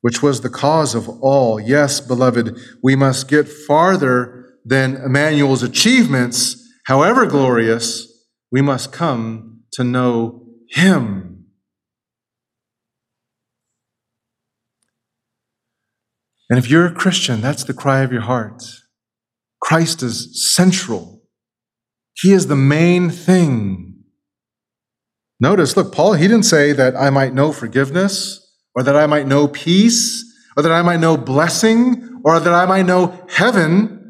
[0.01, 1.59] which was the cause of all.
[1.59, 8.07] Yes, beloved, we must get farther than Emmanuel's achievements, however glorious,
[8.51, 11.45] we must come to know him.
[16.49, 18.61] And if you're a Christian, that's the cry of your heart.
[19.61, 21.21] Christ is central.
[22.13, 24.03] He is the main thing.
[25.39, 28.39] Notice, look, Paul, he didn't say that I might know forgiveness,
[28.75, 30.25] or that I might know peace,
[30.57, 34.00] or that I might know blessing, or that I might know heaven.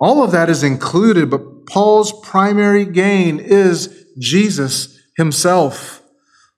[0.00, 6.02] All of that is included, but Paul's primary gain is Jesus himself.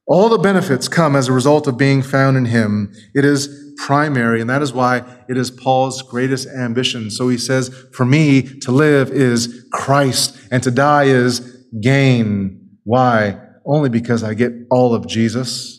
[0.07, 2.93] All the benefits come as a result of being found in him.
[3.15, 7.11] It is primary, and that is why it is Paul's greatest ambition.
[7.11, 12.79] So he says, For me, to live is Christ, and to die is gain.
[12.85, 13.41] Why?
[13.65, 15.79] Only because I get all of Jesus.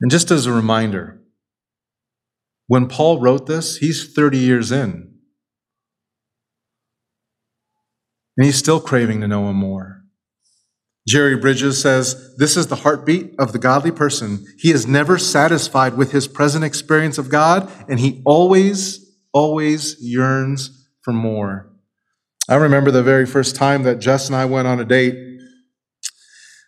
[0.00, 1.20] And just as a reminder,
[2.68, 5.14] when Paul wrote this, he's 30 years in.
[8.36, 10.02] And he's still craving to know him more.
[11.08, 14.44] Jerry Bridges says, This is the heartbeat of the godly person.
[14.58, 20.86] He is never satisfied with his present experience of God, and he always, always yearns
[21.00, 21.72] for more.
[22.50, 25.16] I remember the very first time that Jess and I went on a date.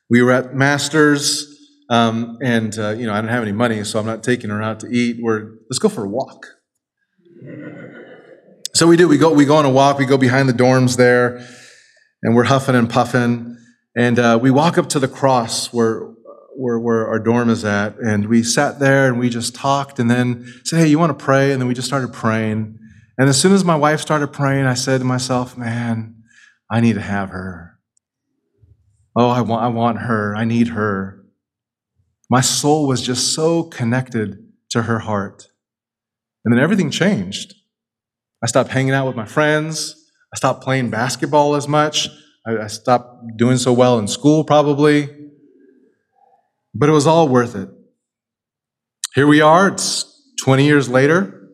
[0.09, 1.60] We were at Masters,
[1.91, 4.63] um, and uh, you know I don't have any money, so I'm not taking her
[4.63, 5.19] out to eat.
[5.21, 6.47] We're let's go for a walk.
[8.75, 9.09] So we do.
[9.09, 9.33] We go.
[9.33, 9.99] We go on a walk.
[9.99, 11.47] We go behind the dorms there,
[12.23, 13.59] and we're huffing and puffing.
[13.97, 16.15] And uh, we walk up to the cross where,
[16.57, 20.11] where, where our dorm is at, and we sat there and we just talked and
[20.11, 21.53] then said, Hey, you want to pray?
[21.53, 22.79] And then we just started praying.
[23.19, 26.23] And as soon as my wife started praying, I said to myself, Man,
[26.71, 27.79] I need to have her.
[29.17, 30.37] Oh, I want, I want her.
[30.37, 31.20] I need her.
[32.31, 34.39] My soul was just so connected
[34.71, 35.49] to her heart.
[36.45, 37.55] And then everything changed.
[38.43, 39.97] I stopped hanging out with my friends.
[40.33, 42.09] I stopped playing basketball as much.
[42.47, 45.09] I, I stopped doing so well in school, probably.
[46.73, 47.69] But it was all worth it.
[49.15, 50.07] Here we are, it's
[50.45, 51.51] 20 years later,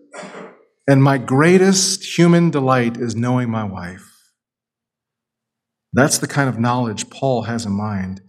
[0.87, 4.07] and my greatest human delight is knowing my wife.
[5.95, 8.21] That's the kind of knowledge Paul has in mind.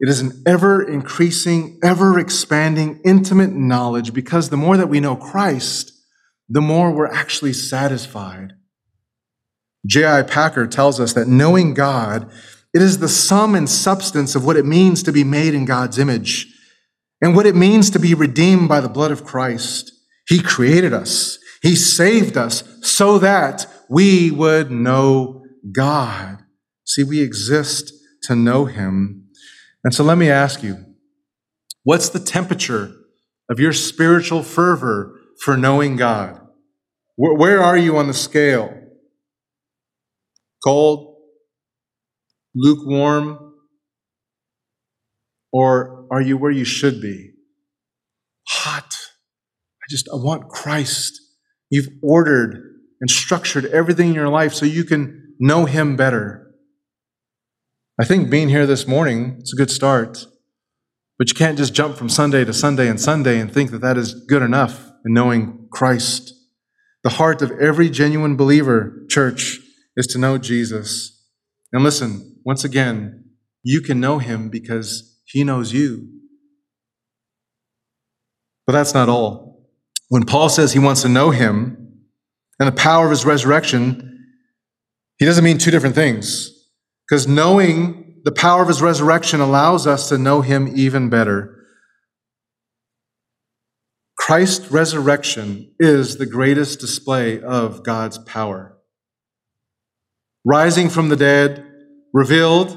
[0.00, 5.14] It is an ever increasing, ever expanding, intimate knowledge because the more that we know
[5.14, 5.92] Christ,
[6.48, 8.54] the more we're actually satisfied.
[9.86, 10.22] J.I.
[10.22, 12.30] Packer tells us that knowing God,
[12.72, 15.98] it is the sum and substance of what it means to be made in God's
[15.98, 16.46] image
[17.20, 19.92] and what it means to be redeemed by the blood of Christ.
[20.28, 21.38] He created us.
[21.62, 26.38] He saved us so that we would know God.
[26.84, 27.92] See, we exist
[28.22, 29.19] to know Him.
[29.84, 30.84] And so let me ask you,
[31.84, 32.92] what's the temperature
[33.50, 36.40] of your spiritual fervor for knowing God?
[37.16, 38.80] Where are you on the scale?
[40.62, 41.16] cold,
[42.54, 43.54] lukewarm,
[45.52, 47.32] or are you where you should be?
[48.48, 48.96] Hot.
[49.82, 51.20] I just, I want Christ.
[51.70, 52.62] You've ordered
[53.00, 56.39] and structured everything in your life so you can know Him better.
[58.00, 60.26] I think being here this morning, it's a good start.
[61.18, 63.98] But you can't just jump from Sunday to Sunday and Sunday and think that that
[63.98, 66.32] is good enough in knowing Christ.
[67.04, 69.58] The heart of every genuine believer, church,
[69.98, 71.26] is to know Jesus.
[71.74, 73.24] And listen, once again,
[73.62, 76.08] you can know him because he knows you.
[78.66, 79.68] But that's not all.
[80.08, 82.06] When Paul says he wants to know him
[82.58, 84.26] and the power of his resurrection,
[85.18, 86.56] he doesn't mean two different things.
[87.10, 91.56] Because knowing the power of his resurrection allows us to know him even better.
[94.16, 98.78] Christ's resurrection is the greatest display of God's power.
[100.44, 101.66] Rising from the dead,
[102.12, 102.76] revealed,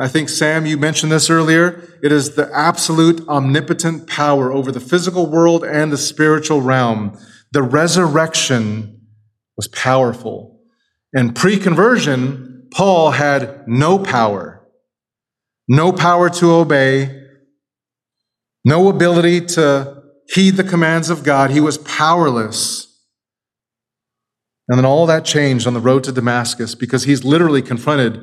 [0.00, 1.98] I think, Sam, you mentioned this earlier.
[2.02, 7.18] It is the absolute omnipotent power over the physical world and the spiritual realm.
[7.52, 9.02] The resurrection
[9.58, 10.60] was powerful.
[11.12, 14.66] And pre conversion, Paul had no power,
[15.68, 17.22] no power to obey,
[18.64, 20.02] no ability to
[20.34, 21.50] heed the commands of God.
[21.50, 22.88] He was powerless.
[24.68, 28.22] And then all that changed on the road to Damascus because he's literally confronted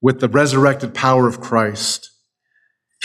[0.00, 2.10] with the resurrected power of Christ.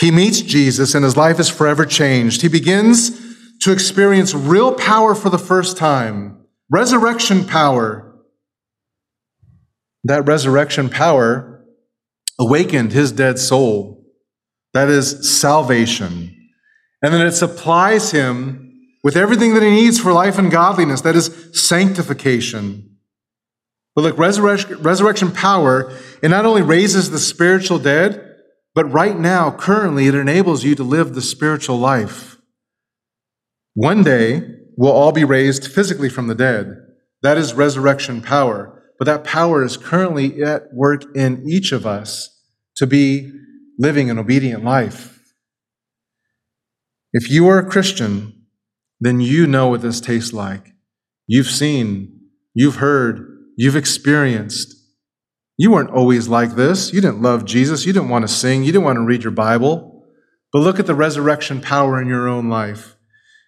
[0.00, 2.42] He meets Jesus and his life is forever changed.
[2.42, 3.20] He begins
[3.62, 8.03] to experience real power for the first time, resurrection power.
[10.04, 11.64] That resurrection power
[12.38, 14.04] awakened his dead soul.
[14.74, 16.30] That is salvation.
[17.02, 18.60] And then it supplies him
[19.02, 21.02] with everything that he needs for life and godliness.
[21.02, 22.96] That is sanctification.
[23.94, 25.92] But look, resurrection, resurrection power,
[26.22, 28.34] it not only raises the spiritual dead,
[28.74, 32.38] but right now, currently, it enables you to live the spiritual life.
[33.74, 34.42] One day,
[34.76, 36.74] we'll all be raised physically from the dead.
[37.22, 38.73] That is resurrection power.
[38.98, 42.30] But that power is currently at work in each of us
[42.76, 43.32] to be
[43.78, 45.18] living an obedient life.
[47.12, 48.46] If you are a Christian,
[49.00, 50.72] then you know what this tastes like.
[51.26, 52.20] You've seen,
[52.54, 53.26] you've heard,
[53.56, 54.74] you've experienced.
[55.56, 56.92] You weren't always like this.
[56.92, 57.86] You didn't love Jesus.
[57.86, 58.64] You didn't want to sing.
[58.64, 60.04] You didn't want to read your Bible.
[60.52, 62.93] But look at the resurrection power in your own life.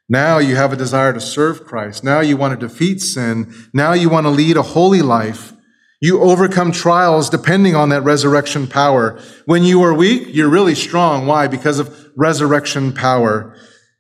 [0.09, 2.05] Now you have a desire to serve Christ.
[2.05, 3.53] Now you want to defeat sin.
[3.73, 5.53] Now you want to lead a holy life.
[6.01, 9.19] You overcome trials depending on that resurrection power.
[9.47, 11.27] When you are weak, you're really strong.
[11.27, 11.49] Why?
[11.49, 13.57] Because of resurrection power.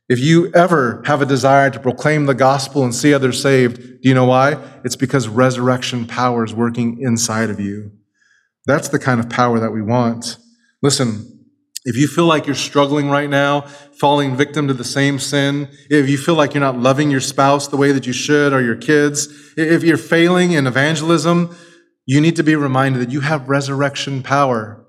[0.08, 4.08] If you ever have a desire to proclaim the gospel and see others saved, do
[4.08, 4.62] you know why?
[4.84, 7.90] It's because resurrection power is working inside of you.
[8.66, 10.38] That's the kind of power that we want.
[10.82, 11.35] Listen,
[11.86, 13.60] if you feel like you're struggling right now,
[14.00, 17.68] falling victim to the same sin, if you feel like you're not loving your spouse
[17.68, 21.56] the way that you should or your kids, if you're failing in evangelism,
[22.04, 24.84] you need to be reminded that you have resurrection power.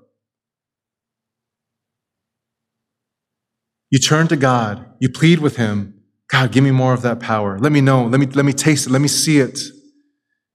[3.90, 7.60] You turn to God, you plead with Him, God, give me more of that power.
[7.60, 9.60] Let me know, let me, let me taste it, let me see it.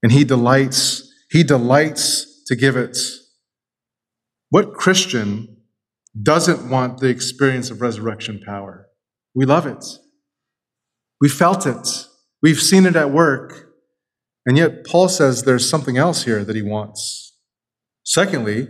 [0.03, 2.97] And He delights, He delights to give it.
[4.49, 5.52] What Christian
[6.21, 8.87] doesn't want the experience of resurrection power?
[9.33, 9.83] We love it.
[11.19, 12.07] We felt it.
[12.41, 13.69] We've seen it at work.
[14.45, 17.37] And yet, Paul says there's something else here that he wants.
[18.03, 18.67] Secondly,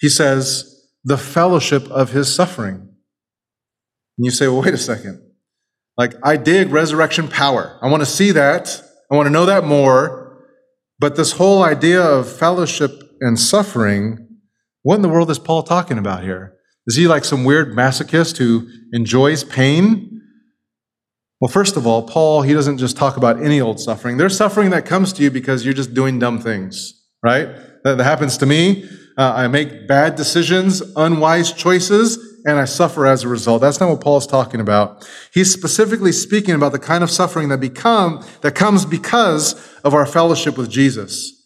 [0.00, 2.74] he says the fellowship of his suffering.
[2.74, 5.22] And you say, well, wait a second.
[5.96, 7.78] Like, I dig resurrection power.
[7.82, 8.82] I want to see that.
[9.10, 10.46] I want to know that more.
[10.98, 14.38] But this whole idea of fellowship and suffering,
[14.82, 16.56] what in the world is Paul talking about here?
[16.86, 20.22] Is he like some weird masochist who enjoys pain?
[21.40, 24.16] Well, first of all, Paul, he doesn't just talk about any old suffering.
[24.16, 27.48] There's suffering that comes to you because you're just doing dumb things, right?
[27.84, 28.84] That, that happens to me.
[29.16, 33.60] Uh, I make bad decisions, unwise choices, and I suffer as a result.
[33.60, 35.08] That's not what Paul's talking about.
[35.32, 39.54] He's specifically speaking about the kind of suffering that become, that comes because
[39.84, 41.36] of our fellowship with Jesus.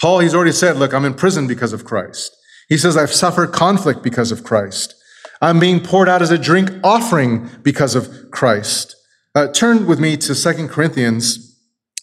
[0.00, 2.34] Paul, he's already said, look, I'm in prison because of Christ.
[2.70, 4.94] He says, I've suffered conflict because of Christ.
[5.42, 8.96] I'm being poured out as a drink offering because of Christ.
[9.34, 11.58] Uh, turn with me to Second Corinthians,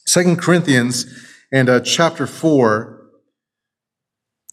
[0.06, 1.06] Second Corinthians
[1.52, 2.94] and uh, chapter 4.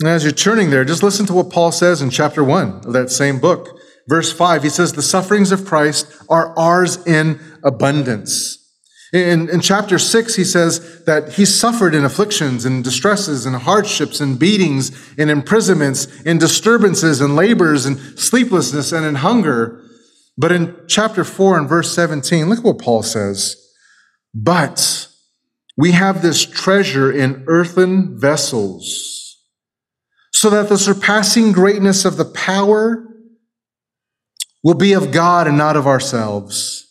[0.00, 2.92] And as you're turning there, just listen to what Paul says in chapter 1 of
[2.92, 3.76] that same book.
[4.08, 8.63] Verse 5, he says, The sufferings of Christ are ours in abundance.
[9.14, 14.20] In, in chapter 6, he says that he suffered in afflictions and distresses and hardships
[14.20, 19.80] and beatings and imprisonments and disturbances and labors and sleeplessness and in hunger.
[20.36, 23.54] But in chapter 4 and verse 17, look what Paul says.
[24.34, 25.06] But
[25.76, 29.40] we have this treasure in earthen vessels,
[30.32, 33.06] so that the surpassing greatness of the power
[34.64, 36.84] will be of God and not of ourselves.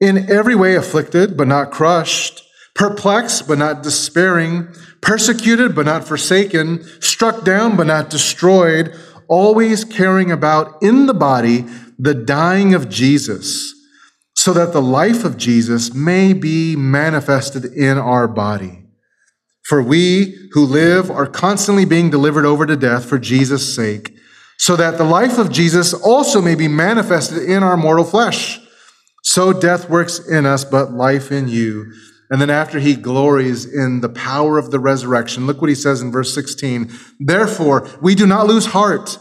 [0.00, 2.42] In every way afflicted, but not crushed,
[2.74, 4.68] perplexed but not despairing,
[5.02, 8.94] persecuted but not forsaken, struck down but not destroyed,
[9.28, 11.66] always carrying about in the body
[11.98, 13.74] the dying of Jesus,
[14.34, 18.86] so that the life of Jesus may be manifested in our body.
[19.64, 24.16] For we who live are constantly being delivered over to death for Jesus' sake,
[24.56, 28.58] so that the life of Jesus also may be manifested in our mortal flesh.
[29.22, 31.92] So death works in us, but life in you.
[32.30, 36.00] And then after he glories in the power of the resurrection, look what he says
[36.00, 36.90] in verse 16.
[37.18, 39.18] Therefore, we do not lose heart.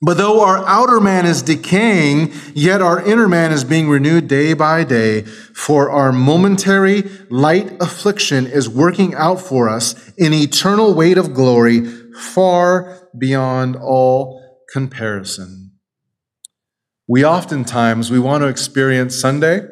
[0.00, 4.52] But though our outer man is decaying, yet our inner man is being renewed day
[4.52, 5.22] by day.
[5.22, 11.84] For our momentary light affliction is working out for us an eternal weight of glory
[12.14, 14.40] far beyond all
[14.72, 15.67] comparison.
[17.08, 19.62] We oftentimes, we want to experience Sunday,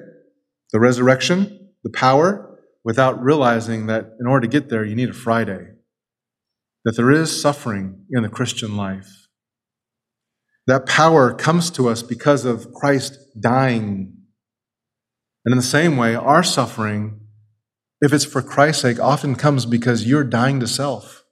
[0.73, 5.15] the resurrection, the power, without realizing that in order to get there, you need a
[5.15, 5.69] Friday.
[6.85, 9.27] That there is suffering in the Christian life
[10.67, 14.15] that power comes to us because of Christ dying.
[15.45, 17.21] And in the same way, our suffering,
[18.01, 21.25] if it's for Christ's sake, often comes because you're dying to self.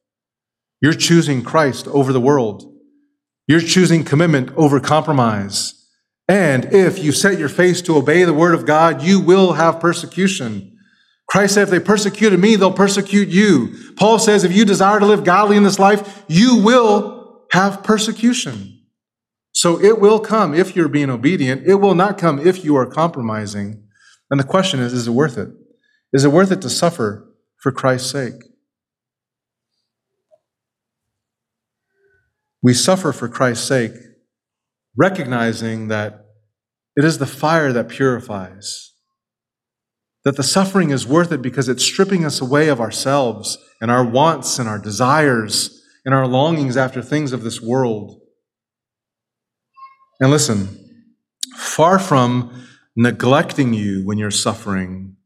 [0.81, 2.73] You're choosing Christ over the world.
[3.49, 5.84] You're choosing commitment over compromise.
[6.29, 9.81] And if you set your face to obey the word of God, you will have
[9.81, 10.79] persecution.
[11.29, 13.75] Christ said, if they persecuted me, they'll persecute you.
[13.97, 18.75] Paul says, if you desire to live godly in this life, you will have persecution.
[19.53, 21.67] So it will come if you're being obedient.
[21.67, 23.85] It will not come if you are compromising.
[24.31, 25.49] And the question is is it worth it?
[26.13, 28.35] Is it worth it to suffer for Christ's sake?
[32.63, 33.93] We suffer for Christ's sake,
[34.97, 36.27] recognizing that
[36.97, 38.93] it is the fire that purifies.
[40.25, 44.05] That the suffering is worth it because it's stripping us away of ourselves and our
[44.05, 48.21] wants and our desires and our longings after things of this world.
[50.21, 51.07] And listen,
[51.57, 52.67] far from
[52.97, 55.17] neglecting you when you're suffering,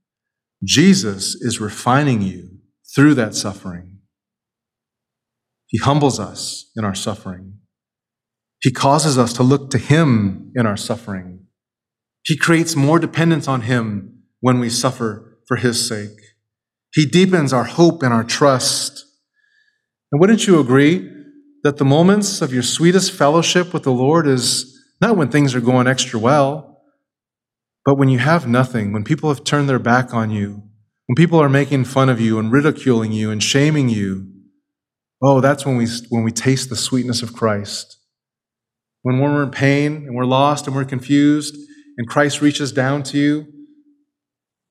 [0.64, 2.58] Jesus is refining you
[2.94, 3.98] through that suffering.
[5.66, 7.58] He humbles us in our suffering.
[8.60, 11.46] He causes us to look to Him in our suffering.
[12.24, 16.18] He creates more dependence on Him when we suffer for His sake.
[16.92, 19.04] He deepens our hope and our trust.
[20.10, 21.08] And wouldn't you agree
[21.62, 25.60] that the moments of your sweetest fellowship with the Lord is not when things are
[25.60, 26.82] going extra well,
[27.84, 30.62] but when you have nothing, when people have turned their back on you,
[31.06, 34.30] when people are making fun of you and ridiculing you and shaming you.
[35.22, 37.98] Oh, that's when we, when we taste the sweetness of Christ.
[39.08, 41.56] When we're in pain and we're lost and we're confused,
[41.96, 43.46] and Christ reaches down to you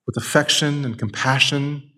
[0.05, 1.89] with affection and compassion,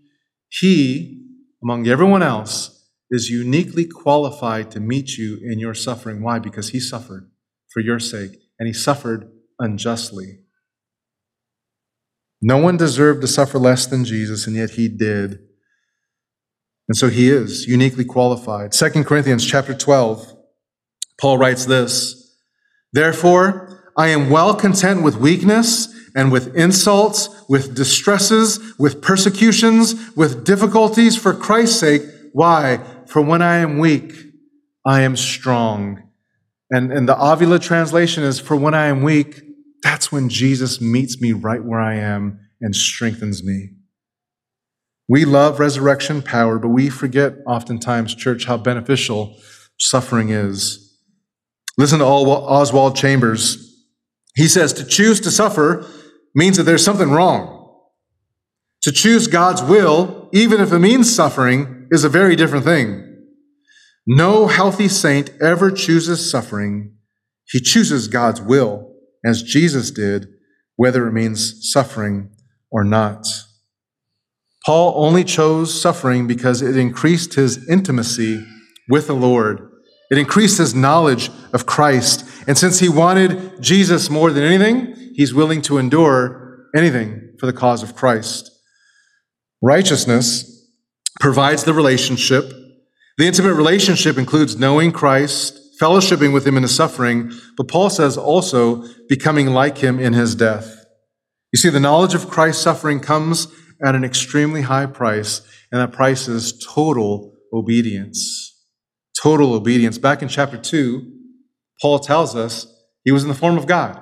[0.47, 1.21] He,
[1.61, 6.23] among everyone else, is uniquely qualified to meet you in your suffering.
[6.23, 6.39] Why?
[6.39, 7.29] Because He suffered
[7.73, 9.29] for your sake, and he suffered
[9.59, 10.39] unjustly.
[12.41, 15.39] No one deserved to suffer less than Jesus, and yet he did.
[16.87, 18.71] And so he is uniquely qualified.
[18.71, 20.37] 2 Corinthians chapter 12,
[21.19, 22.18] Paul writes this
[22.93, 30.43] Therefore, I am well content with weakness and with insults, with distresses, with persecutions, with
[30.45, 32.01] difficulties for Christ's sake.
[32.33, 32.79] Why?
[33.07, 34.13] For when I am weak,
[34.85, 36.03] I am strong.
[36.71, 39.41] And, and the Avila translation is, For when I am weak,
[39.81, 43.69] that's when Jesus meets me right where I am and strengthens me.
[45.07, 49.35] We love resurrection power, but we forget oftentimes, church, how beneficial
[49.77, 50.88] suffering is.
[51.80, 53.73] Listen to Oswald Chambers.
[54.36, 55.86] He says to choose to suffer
[56.36, 57.55] means that there's something wrong.
[58.82, 63.05] To choose God's will, even if it means suffering, is a very different thing.
[64.05, 66.97] No healthy saint ever chooses suffering.
[67.47, 70.27] He chooses God's will, as Jesus did,
[70.75, 72.30] whether it means suffering
[72.69, 73.25] or not.
[74.65, 78.45] Paul only chose suffering because it increased his intimacy
[78.89, 79.68] with the Lord.
[80.10, 82.26] It increased his knowledge of Christ.
[82.47, 87.53] And since he wanted Jesus more than anything, he's willing to endure anything for the
[87.53, 88.51] cause of Christ.
[89.62, 90.68] Righteousness
[91.20, 92.53] provides the relationship
[93.20, 98.16] the intimate relationship includes knowing Christ, fellowshipping with him in his suffering, but Paul says
[98.16, 100.86] also becoming like him in his death.
[101.51, 103.49] You see, the knowledge of Christ's suffering comes
[103.84, 108.57] at an extremely high price, and that price is total obedience.
[109.22, 109.97] Total obedience.
[109.97, 111.11] Back in chapter 2,
[111.82, 112.67] Paul tells us
[113.03, 114.01] he was in the form of God,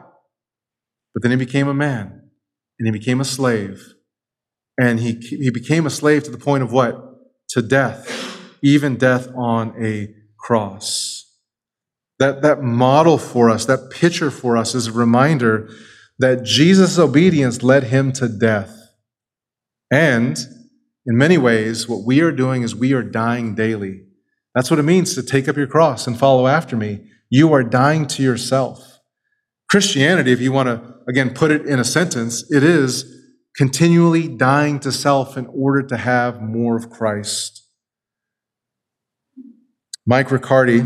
[1.14, 2.30] but then he became a man
[2.78, 3.82] and he became a slave.
[4.80, 7.04] And he, he became a slave to the point of what?
[7.50, 11.24] To death, even death on a cross.
[12.20, 15.70] That, that model for us, that picture for us is a reminder
[16.20, 18.76] that Jesus' obedience led him to death.
[19.92, 20.38] And
[21.06, 24.07] in many ways, what we are doing is we are dying daily.
[24.58, 27.02] That's what it means to take up your cross and follow after me.
[27.30, 29.00] You are dying to yourself.
[29.70, 33.06] Christianity, if you want to, again, put it in a sentence, it is
[33.56, 37.68] continually dying to self in order to have more of Christ.
[40.08, 40.82] Mike Riccardi,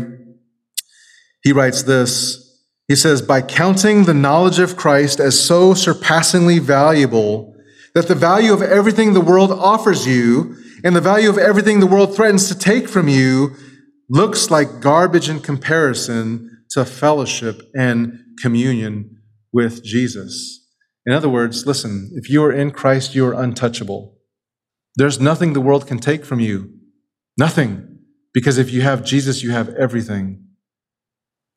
[1.42, 2.62] he writes this.
[2.88, 7.56] He says, by counting the knowledge of Christ as so surpassingly valuable
[7.94, 11.86] that the value of everything the world offers you and the value of everything the
[11.86, 13.54] world threatens to take from you
[14.08, 19.18] looks like garbage in comparison to fellowship and communion
[19.52, 20.66] with Jesus.
[21.06, 24.16] In other words, listen, if you are in Christ, you are untouchable.
[24.96, 26.70] There's nothing the world can take from you.
[27.38, 27.98] Nothing.
[28.34, 30.46] Because if you have Jesus, you have everything.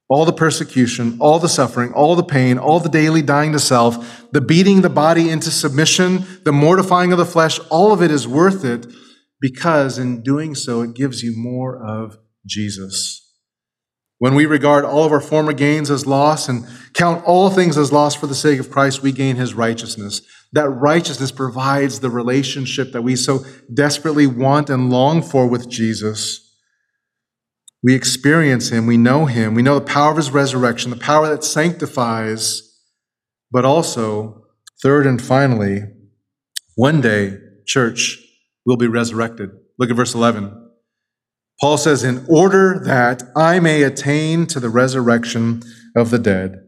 [0.07, 4.29] All the persecution, all the suffering, all the pain, all the daily dying to self,
[4.31, 8.27] the beating the body into submission, the mortifying of the flesh, all of it is
[8.27, 8.85] worth it
[9.39, 13.21] because in doing so, it gives you more of Jesus.
[14.17, 17.91] When we regard all of our former gains as loss and count all things as
[17.91, 20.21] loss for the sake of Christ, we gain his righteousness.
[20.53, 26.41] That righteousness provides the relationship that we so desperately want and long for with Jesus.
[27.83, 31.27] We experience him, we know him, we know the power of his resurrection, the power
[31.27, 32.63] that sanctifies,
[33.51, 34.45] but also,
[34.81, 35.83] third and finally,
[36.75, 38.24] one day, church,
[38.65, 39.51] will be resurrected.
[39.77, 40.69] Look at verse 11.
[41.61, 45.63] Paul says, In order that I may attain to the resurrection
[45.95, 46.61] of the dead.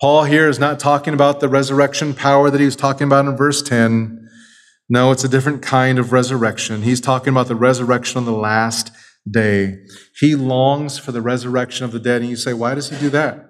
[0.00, 3.36] Paul here is not talking about the resurrection power that he was talking about in
[3.36, 4.28] verse 10.
[4.88, 6.82] No, it's a different kind of resurrection.
[6.82, 8.90] He's talking about the resurrection on the last
[9.30, 9.78] day.
[10.18, 12.20] He longs for the resurrection of the dead.
[12.20, 13.48] And you say, why does he do that?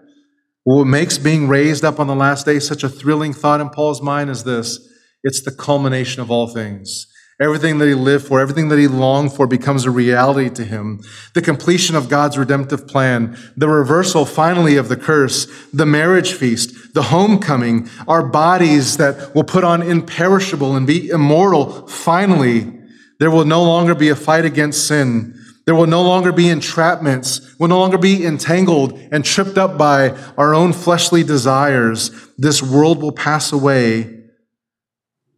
[0.64, 3.70] Well, what makes being raised up on the last day such a thrilling thought in
[3.70, 4.78] Paul's mind is this
[5.24, 7.06] it's the culmination of all things.
[7.40, 11.00] Everything that he lived for, everything that he longed for becomes a reality to him.
[11.34, 16.94] The completion of God's redemptive plan, the reversal finally of the curse, the marriage feast,
[16.94, 21.88] the homecoming, our bodies that will put on imperishable and be immortal.
[21.88, 22.72] Finally,
[23.18, 25.38] there will no longer be a fight against sin.
[25.64, 30.18] There will no longer be entrapments, We'll no longer be entangled and tripped up by
[30.36, 32.10] our own fleshly desires.
[32.36, 34.24] This world will pass away.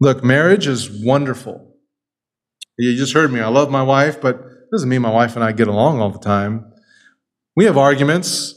[0.00, 1.73] Look, marriage is wonderful.
[2.76, 3.40] You just heard me.
[3.40, 6.10] I love my wife, but it doesn't mean my wife and I get along all
[6.10, 6.72] the time.
[7.56, 8.54] We have arguments,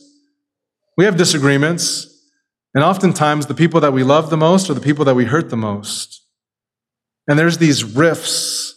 [0.97, 2.07] we have disagreements,
[2.73, 5.49] and oftentimes the people that we love the most are the people that we hurt
[5.49, 6.23] the most.
[7.27, 8.73] And there's these rifts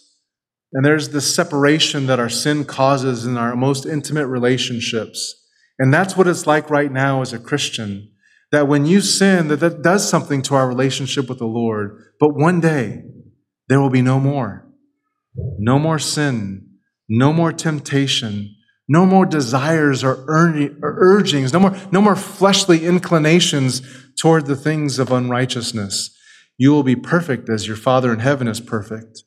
[0.72, 5.34] and there's this separation that our sin causes in our most intimate relationships.
[5.78, 8.10] And that's what it's like right now as a Christian.
[8.52, 12.12] That when you sin, that that does something to our relationship with the Lord.
[12.18, 13.02] But one day,
[13.68, 14.69] there will be no more.
[15.34, 16.68] No more sin.
[17.08, 18.54] No more temptation.
[18.88, 21.52] No more desires or, urgings.
[21.52, 23.82] No more, no more fleshly inclinations
[24.20, 26.16] toward the things of unrighteousness.
[26.58, 29.22] You will be perfect as your Father in heaven is perfect.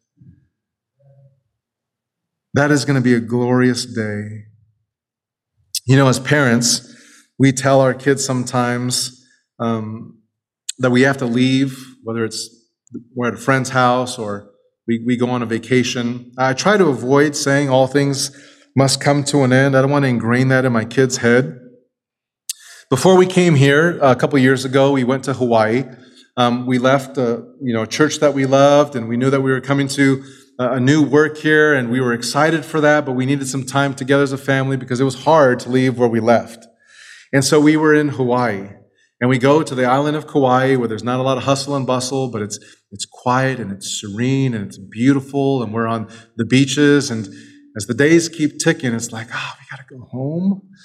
[2.53, 4.45] That is going to be a glorious day.
[5.85, 6.93] You know, as parents,
[7.39, 9.25] we tell our kids sometimes
[9.59, 10.19] um,
[10.77, 12.49] that we have to leave, whether it's
[13.15, 14.52] we're at a friend's house or
[14.87, 16.31] we, we go on a vacation.
[16.37, 18.31] I try to avoid saying all things
[18.75, 19.77] must come to an end.
[19.77, 21.59] I don't want to ingrain that in my kids' head.
[22.89, 25.85] Before we came here a couple years ago, we went to Hawaii.
[26.35, 29.41] Um, we left a you know a church that we loved, and we knew that
[29.41, 30.23] we were coming to
[30.59, 33.93] a new work here, and we were excited for that, but we needed some time
[33.93, 36.67] together as a family because it was hard to leave where we left.
[37.31, 38.69] And so we were in Hawaii,
[39.23, 41.77] and we go to the island of Kauai where there's not a lot of hustle
[41.77, 42.59] and bustle, but it's,
[42.91, 47.09] it's quiet and it's serene and it's beautiful, and we're on the beaches.
[47.09, 47.29] And
[47.77, 50.61] as the days keep ticking, it's like, oh, we got to go home.
[50.65, 50.75] I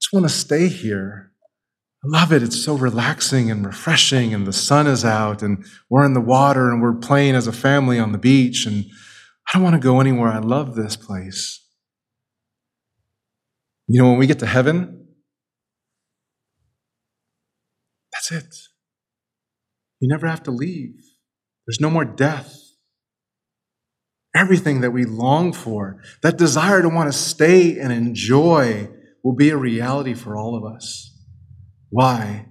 [0.00, 1.32] just want to stay here.
[2.02, 2.42] I love it.
[2.42, 6.70] It's so relaxing and refreshing, and the sun is out, and we're in the water,
[6.70, 8.64] and we're playing as a family on the beach.
[8.64, 8.86] And
[9.46, 10.30] I don't want to go anywhere.
[10.30, 11.62] I love this place.
[13.88, 15.01] You know, when we get to heaven,
[18.30, 18.54] that's it.
[20.00, 20.96] You never have to leave,
[21.66, 22.58] there's no more death.
[24.34, 28.88] Everything that we long for, that desire to want to stay and enjoy,
[29.22, 31.14] will be a reality for all of us.
[31.90, 32.46] Why?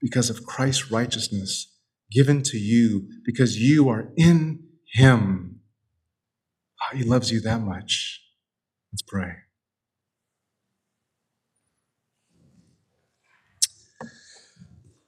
[0.00, 1.76] Because of Christ's righteousness
[2.10, 4.60] given to you because you are in
[4.94, 5.60] him.
[6.82, 8.20] Oh, he loves you that much.
[8.90, 9.34] Let's pray.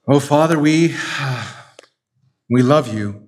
[0.08, 0.96] Oh, Father, we,
[2.50, 3.22] we love you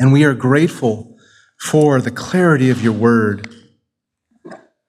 [0.00, 1.18] and we are grateful
[1.60, 3.54] for the clarity of your word.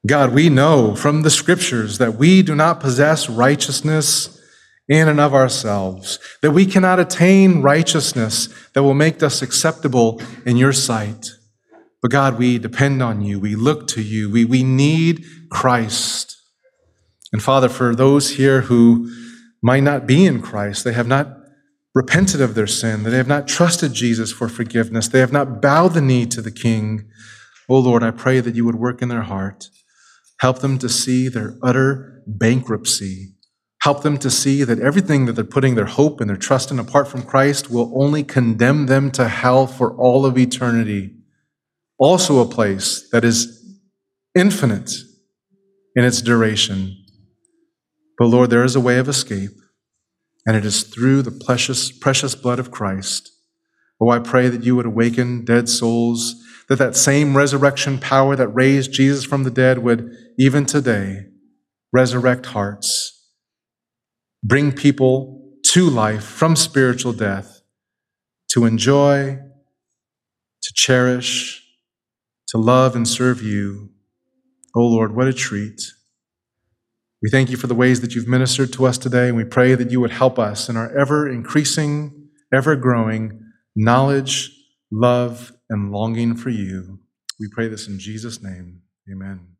[0.07, 4.41] God, we know from the scriptures that we do not possess righteousness
[4.87, 10.55] in and of ourselves, that we cannot attain righteousness that will make us acceptable in
[10.55, 11.31] your sight.
[12.01, 13.37] But God, we depend on you.
[13.37, 14.29] We look to you.
[14.29, 16.37] We, we need Christ.
[17.33, 19.11] And Father, for those here who
[19.65, 21.39] might not be in Christ, they have not
[21.95, 25.95] repented of their sin, they have not trusted Jesus for forgiveness, they have not bowed
[25.95, 27.09] the knee to the King.
[27.67, 29.71] Oh Lord, I pray that you would work in their heart.
[30.39, 33.33] Help them to see their utter bankruptcy.
[33.81, 36.77] Help them to see that everything that they're putting their hope and their trust in
[36.77, 41.15] apart from Christ will only condemn them to hell for all of eternity.
[41.97, 43.65] Also, a place that is
[44.35, 44.91] infinite
[45.95, 47.04] in its duration.
[48.17, 49.51] But Lord, there is a way of escape,
[50.45, 53.31] and it is through the precious, precious blood of Christ.
[53.99, 56.35] Oh, I pray that you would awaken dead souls
[56.67, 61.25] that that same resurrection power that raised Jesus from the dead would, even today,
[61.93, 63.29] resurrect hearts,
[64.43, 67.61] bring people to life from spiritual death,
[68.49, 69.37] to enjoy,
[70.61, 71.63] to cherish,
[72.47, 73.89] to love and serve you.
[74.75, 75.81] Oh Lord, what a treat.
[77.23, 79.73] We thank you for the ways that you've ministered to us today, and we pray
[79.75, 83.41] that you would help us in our ever increasing, ever growing
[83.75, 84.51] knowledge,
[84.91, 86.99] love, and longing for you.
[87.39, 88.81] We pray this in Jesus' name.
[89.11, 89.54] Amen.